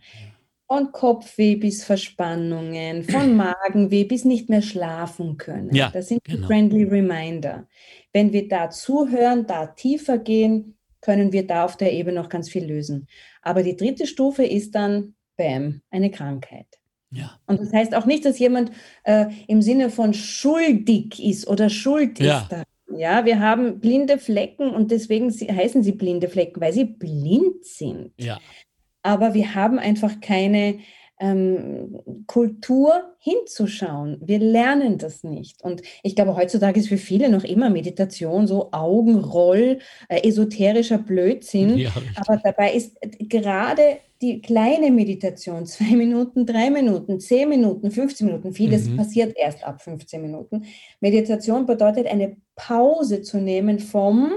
[0.67, 5.73] Von Kopfweh bis Verspannungen, von Magenweh bis nicht mehr schlafen können.
[5.73, 6.47] Ja, das sind die genau.
[6.47, 7.67] Friendly Reminder.
[8.13, 12.49] Wenn wir da zuhören, da tiefer gehen, können wir da auf der Ebene noch ganz
[12.49, 13.07] viel lösen.
[13.41, 16.67] Aber die dritte Stufe ist dann, bam, eine Krankheit.
[17.11, 17.39] Ja.
[17.45, 18.71] Und das heißt auch nicht, dass jemand
[19.03, 22.41] äh, im Sinne von schuldig ist oder schuld Ja.
[22.41, 22.51] ist.
[22.51, 22.63] Da.
[22.97, 28.11] Ja, wir haben blinde Flecken und deswegen heißen sie blinde Flecken, weil sie blind sind.
[28.17, 28.39] Ja.
[29.07, 30.79] Aber wir haben einfach keine
[31.17, 34.17] ähm, Kultur hinzuschauen.
[34.21, 35.61] Wir lernen das nicht.
[35.61, 41.77] Und ich glaube, heutzutage ist für viele noch immer Meditation so Augenroll, äh, esoterischer Blödsinn.
[41.77, 41.91] Ja.
[42.17, 48.27] Aber dabei ist äh, gerade die kleine Meditation, zwei Minuten, drei Minuten, zehn Minuten, 15
[48.27, 48.97] Minuten, vieles Mhm.
[48.97, 50.65] passiert erst ab 15 Minuten.
[50.99, 54.33] Meditation bedeutet, eine Pause zu nehmen vom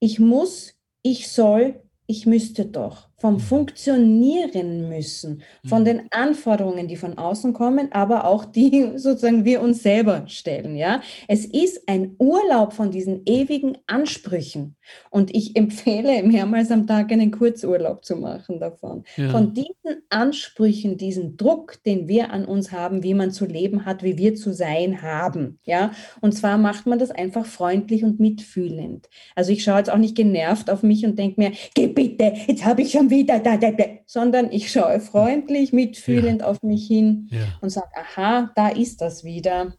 [0.00, 5.84] Ich muss, ich soll, ich müsste doch, vom Funktionieren müssen, von Mhm.
[5.86, 10.76] den Anforderungen, die von außen kommen, aber auch die sozusagen wir uns selber stellen.
[10.76, 14.76] Ja, es ist ein Urlaub von diesen ewigen Ansprüchen
[15.10, 19.02] und ich empfehle mehrmals am Tag einen Kurzurlaub zu machen davon.
[19.16, 19.30] Ja.
[19.30, 24.02] Von diesen Ansprüchen, diesen Druck, den wir an uns haben, wie man zu leben hat,
[24.02, 25.58] wie wir zu sein haben.
[25.64, 29.08] Ja, und zwar macht man das einfach freundlich und mitfühlend.
[29.34, 32.64] Also ich schaue jetzt auch nicht genervt auf mich und denke mir, geh bitte, jetzt
[32.64, 37.28] habe ich schon wieder da, da, da, sondern ich schaue freundlich, mitfühlend auf mich hin
[37.30, 37.40] Ja.
[37.60, 39.74] und sage, aha, da ist das wieder.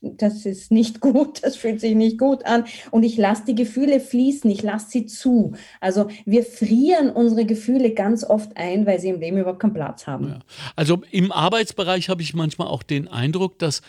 [0.00, 2.64] Das ist nicht gut, das fühlt sich nicht gut an.
[2.90, 5.52] Und ich lasse die Gefühle fließen, ich lasse sie zu.
[5.80, 10.06] Also wir frieren unsere Gefühle ganz oft ein, weil sie im Leben überhaupt keinen Platz
[10.06, 10.28] haben.
[10.28, 10.38] Ja.
[10.74, 13.80] Also im Arbeitsbereich habe ich manchmal auch den Eindruck, dass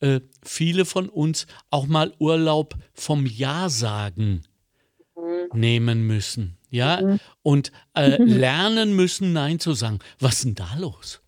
[0.00, 4.42] äh, viele von uns auch mal Urlaub vom Ja sagen
[5.54, 6.56] nehmen müssen.
[6.74, 9.98] Ja, und äh, lernen müssen, Nein zu sagen.
[10.20, 11.20] Was ist denn da los?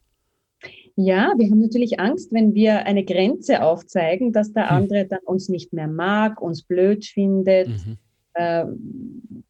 [0.96, 5.48] Ja, wir haben natürlich Angst, wenn wir eine Grenze aufzeigen, dass der andere dann uns
[5.50, 7.98] nicht mehr mag, uns blöd findet, Mhm.
[8.32, 8.64] äh,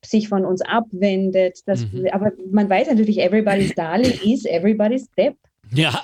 [0.05, 1.61] sich von uns abwendet.
[1.67, 2.09] Das, Mhm.
[2.13, 5.37] Aber man weiß natürlich, everybody's darling is everybody's step.
[5.73, 6.03] Ja,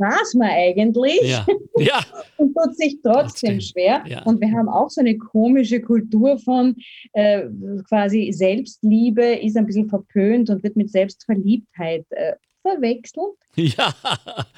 [0.00, 2.00] Was man eigentlich ja, ja,
[2.38, 4.02] und tut sich trotzdem, Trotzdem, schwer.
[4.06, 4.22] ja.
[4.24, 6.74] Und wir haben auch so eine komische Kultur von
[7.12, 7.44] äh,
[7.88, 12.32] quasi Selbstliebe ist ein bisschen verpönt und wird mit Selbstverliebtheit äh,
[12.62, 13.36] verwechselt.
[13.56, 13.94] ja,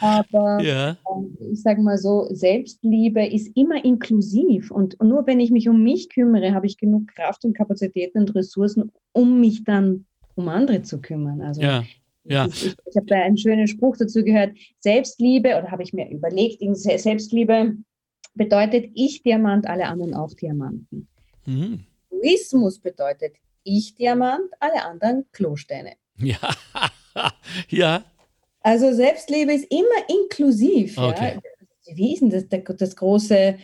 [0.00, 4.70] Aber ja, ähm, ich sage mal so, Selbstliebe ist immer inklusiv.
[4.70, 8.34] Und nur wenn ich mich um mich kümmere, habe ich genug Kraft und Kapazitäten und
[8.34, 11.42] Ressourcen, um mich dann um andere zu kümmern.
[11.42, 11.84] Also ja,
[12.24, 12.46] ja.
[12.46, 14.56] ich, ich, ich habe da einen schönen Spruch dazu gehört.
[14.80, 17.76] Selbstliebe, oder habe ich mir überlegt, Se- Selbstliebe
[18.34, 21.08] bedeutet ich Diamant, alle anderen auch Diamanten.
[21.46, 21.84] Mhm.
[22.10, 25.92] Egoismus bedeutet ich Diamant, alle anderen Klosteine.
[26.18, 26.38] Ja,
[27.68, 28.04] ja,
[28.60, 30.96] Also Selbstliebe ist immer inklusiv.
[30.98, 31.34] Okay.
[31.86, 31.96] Ja.
[31.96, 32.44] Wie ist denn das,
[32.78, 33.56] das große,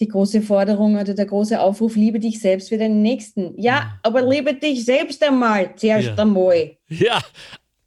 [0.00, 3.60] die große Forderung oder der große Aufruf, liebe dich selbst wie deinen Nächsten.
[3.60, 6.14] Ja, aber liebe dich selbst einmal, zuerst Ja.
[6.16, 6.76] einmal.
[6.88, 7.20] ja.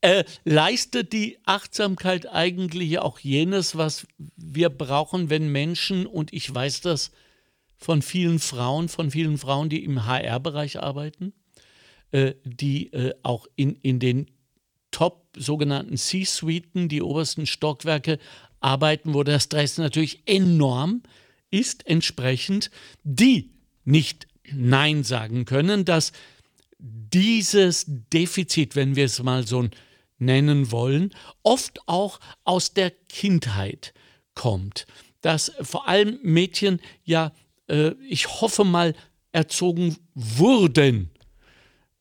[0.01, 4.07] Äh, leistet die Achtsamkeit eigentlich auch jenes, was
[4.37, 7.11] wir brauchen, wenn Menschen, und ich weiß das
[7.75, 11.33] von vielen Frauen, von vielen Frauen, die im HR-Bereich arbeiten,
[12.11, 14.31] äh, die äh, auch in, in den
[14.91, 18.19] Top sogenannten C-Suiten, die obersten Stockwerke,
[18.61, 21.03] arbeiten, wo der Stress natürlich enorm
[21.51, 22.71] ist, entsprechend,
[23.03, 23.51] die
[23.83, 26.11] nicht Nein sagen können, dass
[26.79, 29.67] dieses Defizit, wenn wir es mal so
[30.19, 33.93] nennen wollen, oft auch aus der Kindheit
[34.35, 34.85] kommt.
[35.21, 37.31] Dass vor allem Mädchen ja,
[37.67, 38.95] äh, ich hoffe mal,
[39.31, 41.11] erzogen wurden,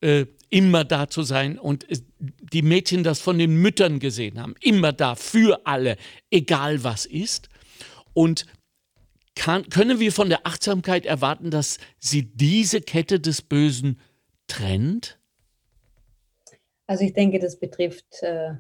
[0.01, 1.87] äh, immer da zu sein und
[2.19, 5.97] die Mädchen das von den Müttern gesehen haben, immer da für alle,
[6.31, 7.49] egal was ist.
[8.15, 8.47] Und
[9.35, 14.01] kann, können wir von der Achtsamkeit erwarten, dass sie diese Kette des Bösen
[14.47, 15.18] trennt?
[16.89, 18.55] Also ich denke, das betrifft äh,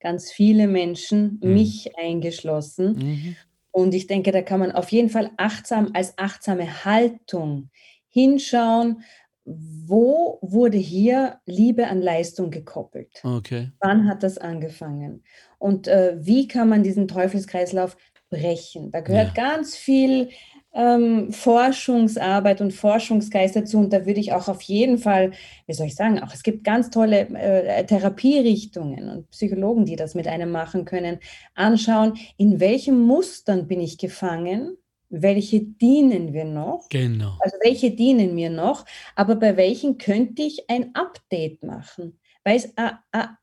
[0.00, 1.52] ganz viele Menschen, mhm.
[1.54, 2.96] mich eingeschlossen.
[2.96, 3.36] Mhm.
[3.72, 7.70] Und ich denke, da kann man auf jeden Fall achtsam als achtsame Haltung
[8.08, 9.02] hinschauen,
[9.44, 13.20] wo wurde hier Liebe an Leistung gekoppelt?
[13.24, 13.72] Okay.
[13.80, 15.24] Wann hat das angefangen?
[15.58, 17.96] Und äh, wie kann man diesen Teufelskreislauf
[18.30, 18.90] brechen?
[18.92, 19.50] Da gehört ja.
[19.50, 20.30] ganz viel
[20.74, 23.78] ähm, Forschungsarbeit und Forschungsgeist dazu.
[23.78, 25.32] Und da würde ich auch auf jeden Fall,
[25.66, 30.14] wie soll ich sagen, auch es gibt ganz tolle äh, Therapierichtungen und Psychologen, die das
[30.14, 31.18] mit einem machen können,
[31.54, 34.76] anschauen, in welchen Mustern bin ich gefangen
[35.10, 36.88] welche dienen wir noch?
[36.88, 37.36] Genau.
[37.40, 38.84] Also welche dienen mir noch,
[39.14, 42.18] aber bei welchen könnte ich ein Update machen?
[42.44, 42.98] Weil es ein,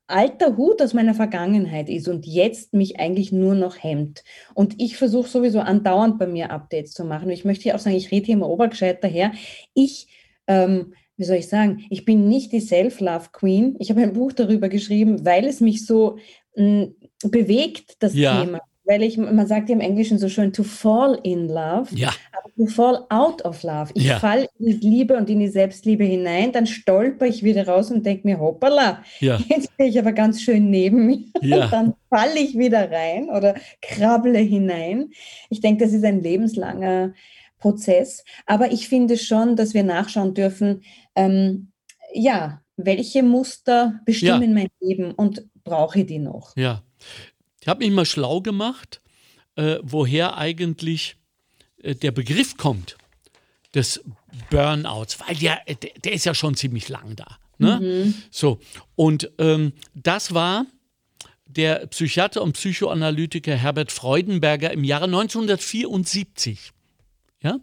[0.08, 4.24] alter Hut aus meiner Vergangenheit ist und jetzt mich eigentlich nur noch hemmt.
[4.54, 7.26] Und ich versuche sowieso andauernd bei mir Updates zu machen.
[7.26, 9.32] Und ich möchte hier auch sagen, ich rede hier immer obergescheit daher.
[9.74, 10.08] Ich
[10.48, 13.76] ähm, wie soll ich sagen, ich bin nicht die Self-Love-Queen.
[13.78, 16.18] Ich habe ein Buch darüber geschrieben, weil es mich so
[16.56, 16.88] mh,
[17.24, 18.42] bewegt, das ja.
[18.44, 18.60] Thema
[18.92, 22.10] weil ich, man sagt ja im Englischen so schön, to fall in love, ja.
[22.34, 23.90] aber to fall out of love.
[23.94, 24.20] Ich ja.
[24.20, 28.06] falle in die Liebe und in die Selbstliebe hinein, dann stolper ich wieder raus und
[28.06, 29.40] denke mir, hoppala, ja.
[29.48, 31.24] jetzt bin ich aber ganz schön neben mir.
[31.40, 31.64] Ja.
[31.64, 35.12] Und dann falle ich wieder rein oder krabble hinein.
[35.50, 37.14] Ich denke, das ist ein lebenslanger
[37.60, 38.26] Prozess.
[38.46, 40.84] Aber ich finde schon, dass wir nachschauen dürfen,
[41.16, 41.72] ähm,
[42.14, 44.50] ja, welche Muster bestimmen ja.
[44.50, 46.58] mein Leben und brauche ich die noch?
[46.58, 46.84] Ja.
[47.62, 49.02] Ich habe mich mal schlau gemacht,
[49.56, 51.15] äh, woher eigentlich
[51.84, 52.97] äh, der Begriff kommt
[53.74, 54.04] des
[54.50, 57.38] Burnouts, weil der, der, der ist ja schon ziemlich lang da.
[57.58, 57.80] Ne?
[57.80, 58.13] Mhm.
[58.32, 58.60] So,
[58.95, 60.65] und ähm, das war
[61.45, 66.71] der Psychiater und Psychoanalytiker Herbert Freudenberger im Jahre 1974.
[67.43, 67.60] Ja?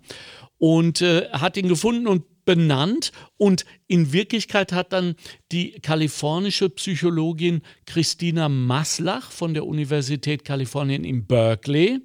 [0.58, 5.16] Und äh, hat ihn gefunden und benannt und in Wirklichkeit hat dann
[5.52, 12.00] die kalifornische Psychologin Christina Maslach von der Universität Kalifornien in Berkeley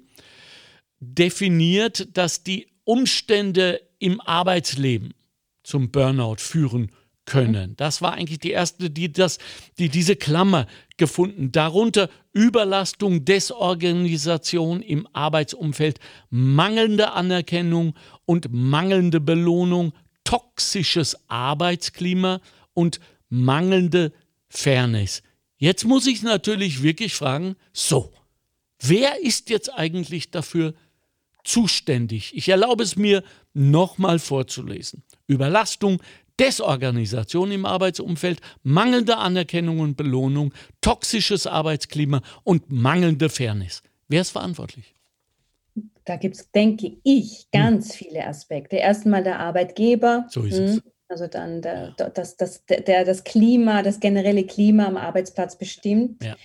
[1.00, 5.14] definiert, dass die Umstände im Arbeitsleben
[5.62, 6.90] zum Burnout führen
[7.24, 7.74] können.
[7.78, 9.38] Das war eigentlich die erste, die, das,
[9.78, 10.66] die diese Klammer
[10.98, 11.52] gefunden.
[11.52, 17.94] Darunter Überlastung, Desorganisation im Arbeitsumfeld, mangelnde Anerkennung
[18.26, 19.94] und mangelnde Belohnung,
[20.34, 22.40] toxisches Arbeitsklima
[22.72, 24.12] und mangelnde
[24.48, 25.22] Fairness.
[25.58, 28.12] Jetzt muss ich natürlich wirklich fragen, so,
[28.80, 30.74] wer ist jetzt eigentlich dafür
[31.44, 32.32] zuständig?
[32.34, 35.04] Ich erlaube es mir nochmal vorzulesen.
[35.28, 36.02] Überlastung,
[36.40, 43.84] Desorganisation im Arbeitsumfeld, mangelnde Anerkennung und Belohnung, toxisches Arbeitsklima und mangelnde Fairness.
[44.08, 44.94] Wer ist verantwortlich?
[46.04, 47.96] Da gibt es, denke ich, ganz hm.
[47.96, 48.76] viele Aspekte.
[48.76, 50.26] Erstmal der Arbeitgeber.
[50.28, 50.74] So ist es.
[50.76, 56.22] Hm, also dann der, das, das, der, das Klima, das generelle Klima am Arbeitsplatz bestimmt.
[56.22, 56.36] Ja.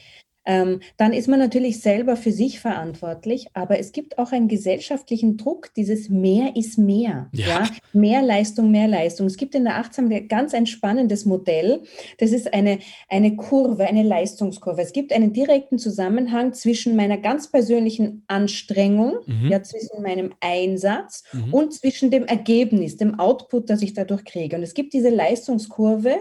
[0.49, 5.37] Ähm, dann ist man natürlich selber für sich verantwortlich, aber es gibt auch einen gesellschaftlichen
[5.37, 7.29] Druck, dieses mehr ist mehr.
[7.33, 7.45] Ja.
[7.45, 7.69] ja.
[7.93, 9.27] Mehr Leistung, mehr Leistung.
[9.27, 11.83] Es gibt in der Achtsamkeit ganz ein spannendes Modell.
[12.17, 14.81] Das ist eine, eine Kurve, eine Leistungskurve.
[14.81, 19.51] Es gibt einen direkten Zusammenhang zwischen meiner ganz persönlichen Anstrengung, mhm.
[19.51, 21.53] ja, zwischen meinem Einsatz mhm.
[21.53, 24.55] und zwischen dem Ergebnis, dem Output, das ich dadurch kriege.
[24.55, 26.15] Und es gibt diese Leistungskurve,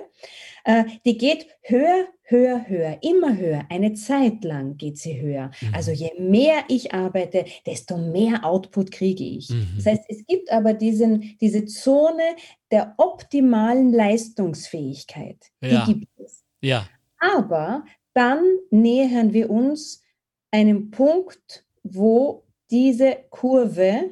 [0.65, 3.65] äh, die geht höher, höher, höher, immer höher.
[3.71, 5.51] Eine Zeit lang geht sie höher.
[5.61, 5.75] Mhm.
[5.75, 9.49] Also je mehr ich arbeite, desto mehr Output kriege ich.
[9.49, 9.69] Mhm.
[9.77, 12.37] Das heißt, es gibt aber diesen, diese Zone
[12.71, 15.39] der optimalen Leistungsfähigkeit.
[15.63, 15.87] Ja.
[15.87, 16.45] Die gibt es.
[16.61, 16.87] Ja.
[17.19, 20.03] Aber dann nähern wir uns
[20.51, 24.11] einem Punkt, wo diese Kurve,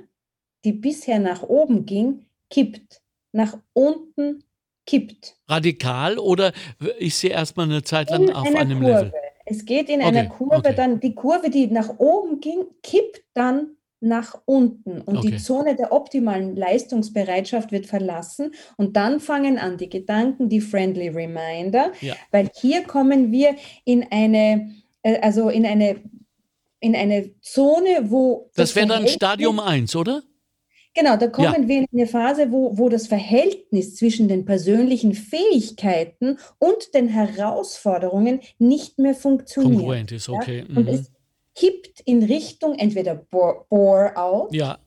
[0.64, 3.02] die bisher nach oben ging, kippt,
[3.32, 4.42] nach unten
[4.86, 5.36] kippt.
[5.48, 6.52] Radikal oder
[6.98, 8.94] ich sehe erstmal eine Zeit lang in auf einer einem Kurve.
[9.06, 9.12] Level?
[9.44, 10.74] Es geht in okay, einer Kurve okay.
[10.74, 15.30] dann, die Kurve, die nach oben ging, kippt dann nach unten und Okay.
[15.30, 21.08] die Zone der optimalen Leistungsbereitschaft wird verlassen und dann fangen an die Gedanken, die Friendly
[21.08, 22.14] Reminder, Ja.
[22.30, 24.70] weil hier kommen wir in eine,
[25.02, 25.96] äh, also in eine,
[26.80, 30.22] in eine Zone, wo Das wäre dann Stadium 1, oder?
[30.98, 36.38] Genau, da kommen wir in eine Phase, wo, wo das Verhältnis zwischen den persönlichen Fähigkeiten
[36.58, 39.76] und den Herausforderungen nicht mehr funktioniert.
[39.76, 40.60] Kongruent ist, okay.
[40.60, 40.76] Ja?
[40.76, 40.94] Und Mhm.
[40.94, 41.12] es
[41.54, 44.78] kippt in Richtung entweder Bore, bore out Ja,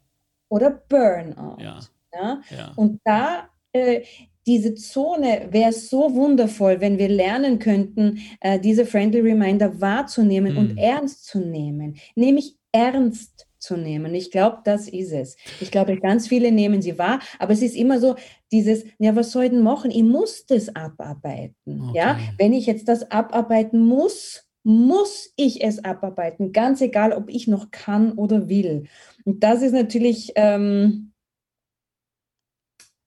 [0.50, 1.62] oder Burnout.
[1.62, 1.80] ja,
[2.14, 2.42] Ja?
[2.50, 2.74] ja.
[2.76, 4.02] Und da äh,
[4.48, 10.58] diese Zone wäre so wundervoll, wenn wir lernen könnten, äh, diese Friendly Reminder wahrzunehmen Mhm.
[10.58, 14.16] und ernst zu nehmen, nämlich ernst zu nehmen.
[14.16, 15.36] Ich glaube, das ist es.
[15.60, 18.16] Ich glaube, ganz viele nehmen sie wahr, aber es ist immer so
[18.52, 19.92] dieses, ja, was soll ich denn machen?
[19.92, 21.92] Ich muss das abarbeiten.
[21.94, 22.30] Ja, Okay.
[22.38, 27.72] wenn ich jetzt das abarbeiten muss, muss ich es abarbeiten, ganz egal, ob ich noch
[27.72, 28.86] kann oder will.
[29.26, 31.14] Und das ist natürlich ähm,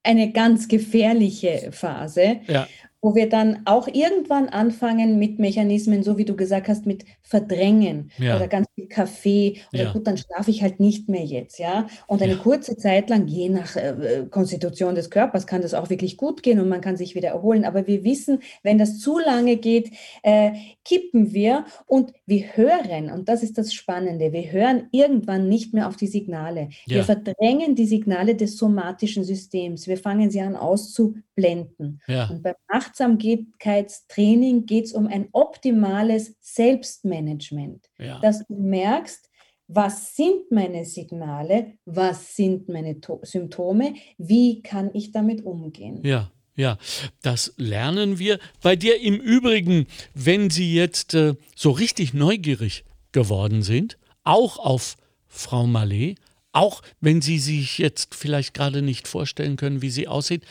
[0.03, 2.66] eine ganz gefährliche Phase, Ja.
[3.00, 8.11] wo wir dann auch irgendwann anfangen mit Mechanismen, so wie du gesagt hast, mit Verdrängen
[8.18, 8.36] Ja.
[8.36, 9.92] oder ganz viel Kaffee oder Ja.
[9.92, 11.86] gut, dann schlafe ich halt nicht mehr jetzt, ja.
[12.06, 12.38] Und eine Ja.
[12.38, 16.58] kurze Zeit lang, je nach äh, Konstitution des Körpers, kann das auch wirklich gut gehen
[16.60, 17.64] und man kann sich wieder erholen.
[17.64, 19.90] Aber wir wissen, wenn das zu lange geht,
[20.22, 20.52] äh,
[20.84, 25.88] kippen wir und wir hören, und das ist das Spannende, wir hören irgendwann nicht mehr
[25.88, 26.68] auf die Signale.
[26.86, 26.96] Ja.
[26.96, 29.86] Wir verdrängen die Signale des somatischen Systems.
[29.86, 32.00] Wir fangen sie an auszublenden.
[32.30, 37.88] Und beim Achtsamkeitstraining geht es um ein optimales Selbstmanagement,
[38.22, 39.28] dass du merkst,
[39.68, 46.00] was sind meine Signale, was sind meine to Symptome, wie kann ich damit umgehen.
[46.04, 46.76] Ja, ja,
[47.22, 48.38] das lernen wir.
[48.60, 54.96] Bei dir im Übrigen, wenn Sie jetzt äh, so richtig neugierig geworden sind, auch auf
[55.26, 56.18] Frau Mallet,
[56.52, 60.44] auch wenn Sie sich jetzt vielleicht gerade nicht vorstellen können, wie sie aussieht,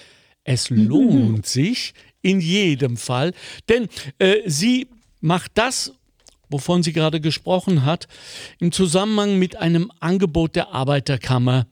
[0.43, 1.93] es lohnt sich
[2.23, 3.33] in jedem Fall,
[3.69, 3.87] denn
[4.17, 4.87] äh, sie
[5.19, 5.93] macht das,
[6.51, 8.07] wovon sie gerade gesprochen hat,
[8.59, 11.65] im Zusammenhang mit einem Angebot der Arbeiterkammer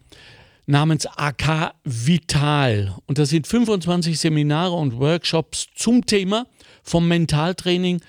[0.65, 2.95] namens AK Vital.
[3.07, 6.45] Und das sind 25 Seminare und Workshops zum Thema
[6.83, 8.01] vom Mentaltraining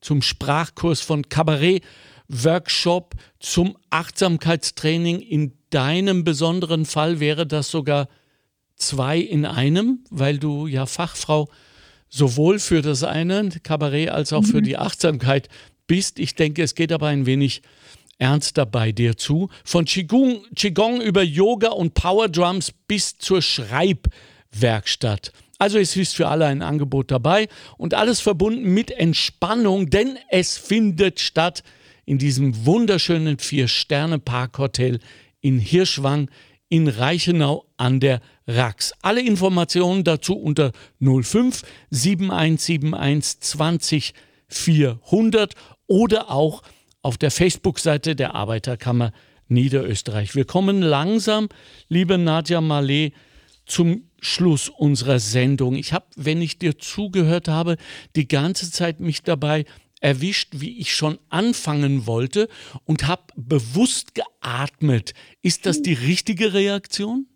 [0.00, 1.82] zum Sprachkurs von Kabarett,
[2.28, 5.20] Workshop zum Achtsamkeitstraining.
[5.20, 8.08] In deinem besonderen Fall wäre das sogar
[8.76, 11.48] zwei in einem, weil du ja Fachfrau
[12.08, 15.48] sowohl für das eine Kabarett als auch für die Achtsamkeit
[15.88, 16.20] bist.
[16.20, 17.62] Ich denke, es geht aber ein wenig
[18.18, 19.48] ernster bei dir zu.
[19.64, 25.32] Von Qigong, Qigong über Yoga und Power Drums bis zur Schreibwerkstatt.
[25.58, 30.56] Also es ist für alle ein Angebot dabei und alles verbunden mit Entspannung, denn es
[30.56, 31.64] findet statt
[32.04, 35.00] in diesem wunderschönen Vier-Sterne-Parkhotel
[35.40, 36.30] in Hirschwang
[36.68, 38.92] in Reichenau an der Rax.
[39.02, 44.14] Alle Informationen dazu unter 05 7171 20
[44.48, 45.54] 400
[45.88, 46.62] oder auch
[47.02, 49.12] auf der Facebook-Seite der Arbeiterkammer
[49.48, 50.36] Niederösterreich.
[50.36, 51.48] Wir kommen langsam,
[51.88, 53.12] liebe Nadja Malé,
[53.66, 55.74] zum Schluss unserer Sendung.
[55.74, 57.76] Ich habe, wenn ich dir zugehört habe,
[58.16, 59.64] die ganze Zeit mich dabei
[60.00, 62.48] erwischt, wie ich schon anfangen wollte
[62.84, 65.14] und habe bewusst geatmet.
[65.42, 67.26] Ist das die richtige Reaktion?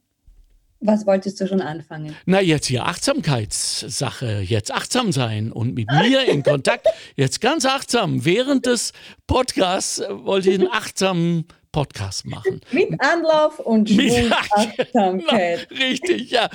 [0.84, 2.16] Was wolltest du schon anfangen?
[2.26, 8.24] Na, jetzt hier Achtsamkeitssache, jetzt achtsam sein und mit mir in Kontakt, jetzt ganz achtsam.
[8.24, 8.92] Während des
[9.26, 12.60] Podcasts wollte ich einen achtsamen Podcast machen.
[12.72, 15.68] Mit Anlauf und Mit- Schwung, Achtsamkeit.
[15.70, 16.50] Richtig, ja.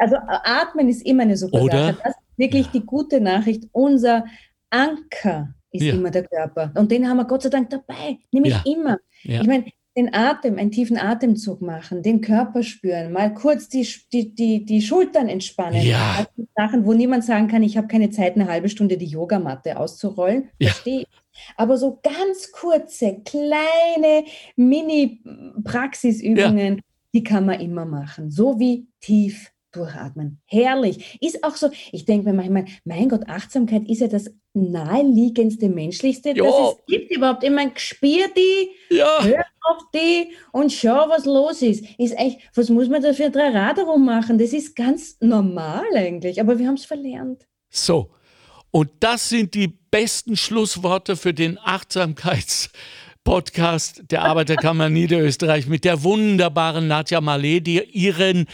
[0.00, 1.86] Also Atmen ist immer eine super Oder?
[1.88, 1.98] Sache.
[2.04, 3.64] Das ist wirklich die gute Nachricht.
[3.72, 4.24] Unser
[4.70, 5.94] Anker ist Ja.
[5.94, 6.70] immer der Körper.
[6.76, 8.18] Und den haben wir Gott sei Dank dabei.
[8.30, 8.62] Nämlich Ja.
[8.64, 8.98] immer.
[9.24, 9.40] Ja.
[9.42, 9.64] Ich meine,
[9.96, 14.80] den Atem, einen tiefen Atemzug machen, den Körper spüren, mal kurz die, die, die, die
[14.80, 15.82] Schultern entspannen.
[15.82, 16.26] Ja.
[16.56, 20.48] Sachen, wo niemand sagen kann, ich habe keine Zeit, eine halbe Stunde die Yogamatte auszurollen.
[20.58, 20.70] Ja.
[20.70, 21.08] Verstehe ich.
[21.56, 24.24] Aber so ganz kurze, kleine
[24.56, 26.80] Mini-Praxisübungen,
[27.14, 28.30] die kann man immer machen.
[28.30, 30.40] So wie tief durchatmen.
[30.46, 31.18] Herrlich.
[31.20, 36.30] Ist auch so, ich denke mir manchmal, mein Gott, Achtsamkeit ist ja das naheliegendste, menschlichste,
[36.30, 36.44] Jo.
[36.44, 37.42] das es gibt überhaupt.
[37.44, 41.84] Ich meine, spür die, Ja, hör auf die und schau, was los ist.
[41.98, 44.38] Ist echt, was muss man da für drei Rad rummachen?
[44.38, 47.46] Das ist ganz normal eigentlich, aber wir haben es verlernt.
[47.70, 48.10] so.
[48.74, 51.58] Und das sind die besten Schlussworte für den
[53.24, 58.46] Achtsamkeits-Podcast der Arbeiterkammer Niederösterreich mit der wunderbaren Nadja Malé, die ihren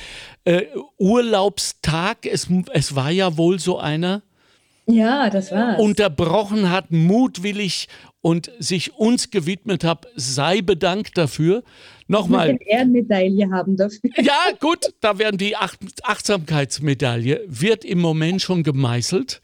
[0.45, 0.65] äh,
[0.99, 4.23] Urlaubstag, es, es war ja wohl so einer,
[4.87, 5.81] Ja, das war's.
[5.81, 7.89] unterbrochen hat, mutwillig
[8.21, 11.63] und sich uns gewidmet hat, sei bedankt dafür.
[12.07, 12.51] Nochmal.
[12.51, 14.11] eine Ehrenmedaille haben dafür.
[14.17, 19.41] Ja, gut, da werden die Ach Achtsamkeitsmedaille, wird im Moment schon gemeißelt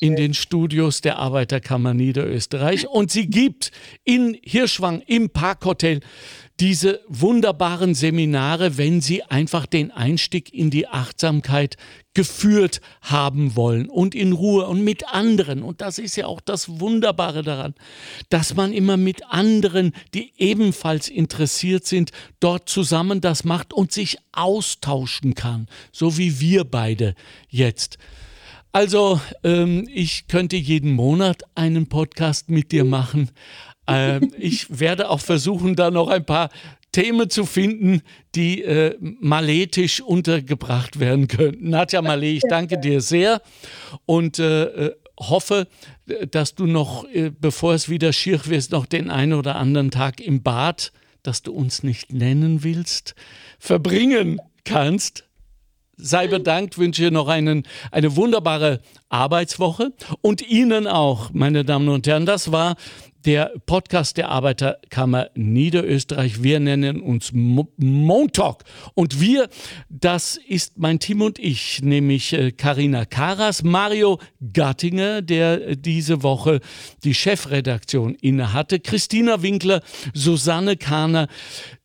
[0.00, 2.88] in den Studios der Arbeiterkammer Niederösterreich.
[2.88, 3.72] Und sie gibt
[4.04, 6.00] in Hirschwang im Parkhotel
[6.60, 11.76] diese wunderbaren Seminare, wenn Sie einfach den Einstieg in die Achtsamkeit
[12.14, 15.62] geführt haben wollen und in Ruhe und mit anderen.
[15.62, 17.74] Und das ist ja auch das Wunderbare daran,
[18.30, 22.10] dass man immer mit anderen, die ebenfalls interessiert sind,
[22.40, 27.14] dort zusammen das macht und sich austauschen kann, so wie wir beide
[27.50, 27.98] jetzt.
[28.76, 33.30] Also, ähm, ich könnte jeden Monat einen Podcast mit dir machen.
[33.86, 36.50] Ähm, ich werde auch versuchen, da noch ein paar
[36.92, 38.02] Themen zu finden,
[38.34, 41.70] die äh, maletisch untergebracht werden könnten.
[41.70, 43.40] Nadja Malé, ich danke dir sehr
[44.04, 45.68] und äh, äh hoffe,
[46.30, 50.20] dass du noch, äh, bevor es wieder schier wird, noch den einen oder anderen Tag
[50.20, 53.14] im Bad, das du uns nicht nennen willst,
[53.58, 55.25] verbringen kannst
[55.96, 62.26] sei bedankt, wünsche noch einen, eine wunderbare Arbeitswoche und Ihnen auch, meine Damen und Herren.
[62.26, 62.76] Das war
[63.26, 66.44] der Podcast der Arbeiterkammer Niederösterreich.
[66.44, 68.62] Wir nennen uns Montalk.
[68.94, 69.48] Und wir,
[69.88, 74.20] das ist mein Team und ich, nämlich Karina äh, Karas, Mario
[74.52, 76.60] Gattinger, der äh, diese Woche
[77.02, 79.82] die Chefredaktion innehatte, Christina Winkler,
[80.14, 81.26] Susanne Kahner,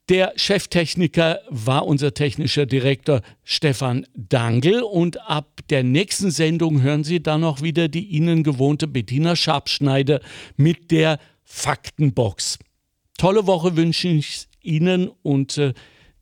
[0.09, 7.23] der Cheftechniker war unser technischer Direktor Stefan Dangel und ab der nächsten Sendung hören Sie
[7.23, 10.19] dann noch wieder die Ihnen gewohnte Bettina Schabschneider
[10.57, 12.59] mit der Faktenbox.
[13.17, 15.73] Tolle Woche wünsche ich Ihnen und äh,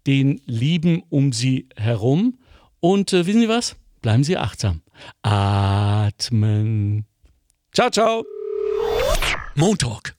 [0.05, 2.39] den Lieben um Sie herum.
[2.79, 3.75] Und äh, wissen Sie was?
[4.01, 4.81] Bleiben Sie achtsam.
[5.21, 7.05] Atmen.
[7.73, 8.25] Ciao, ciao.
[9.55, 10.18] Montalk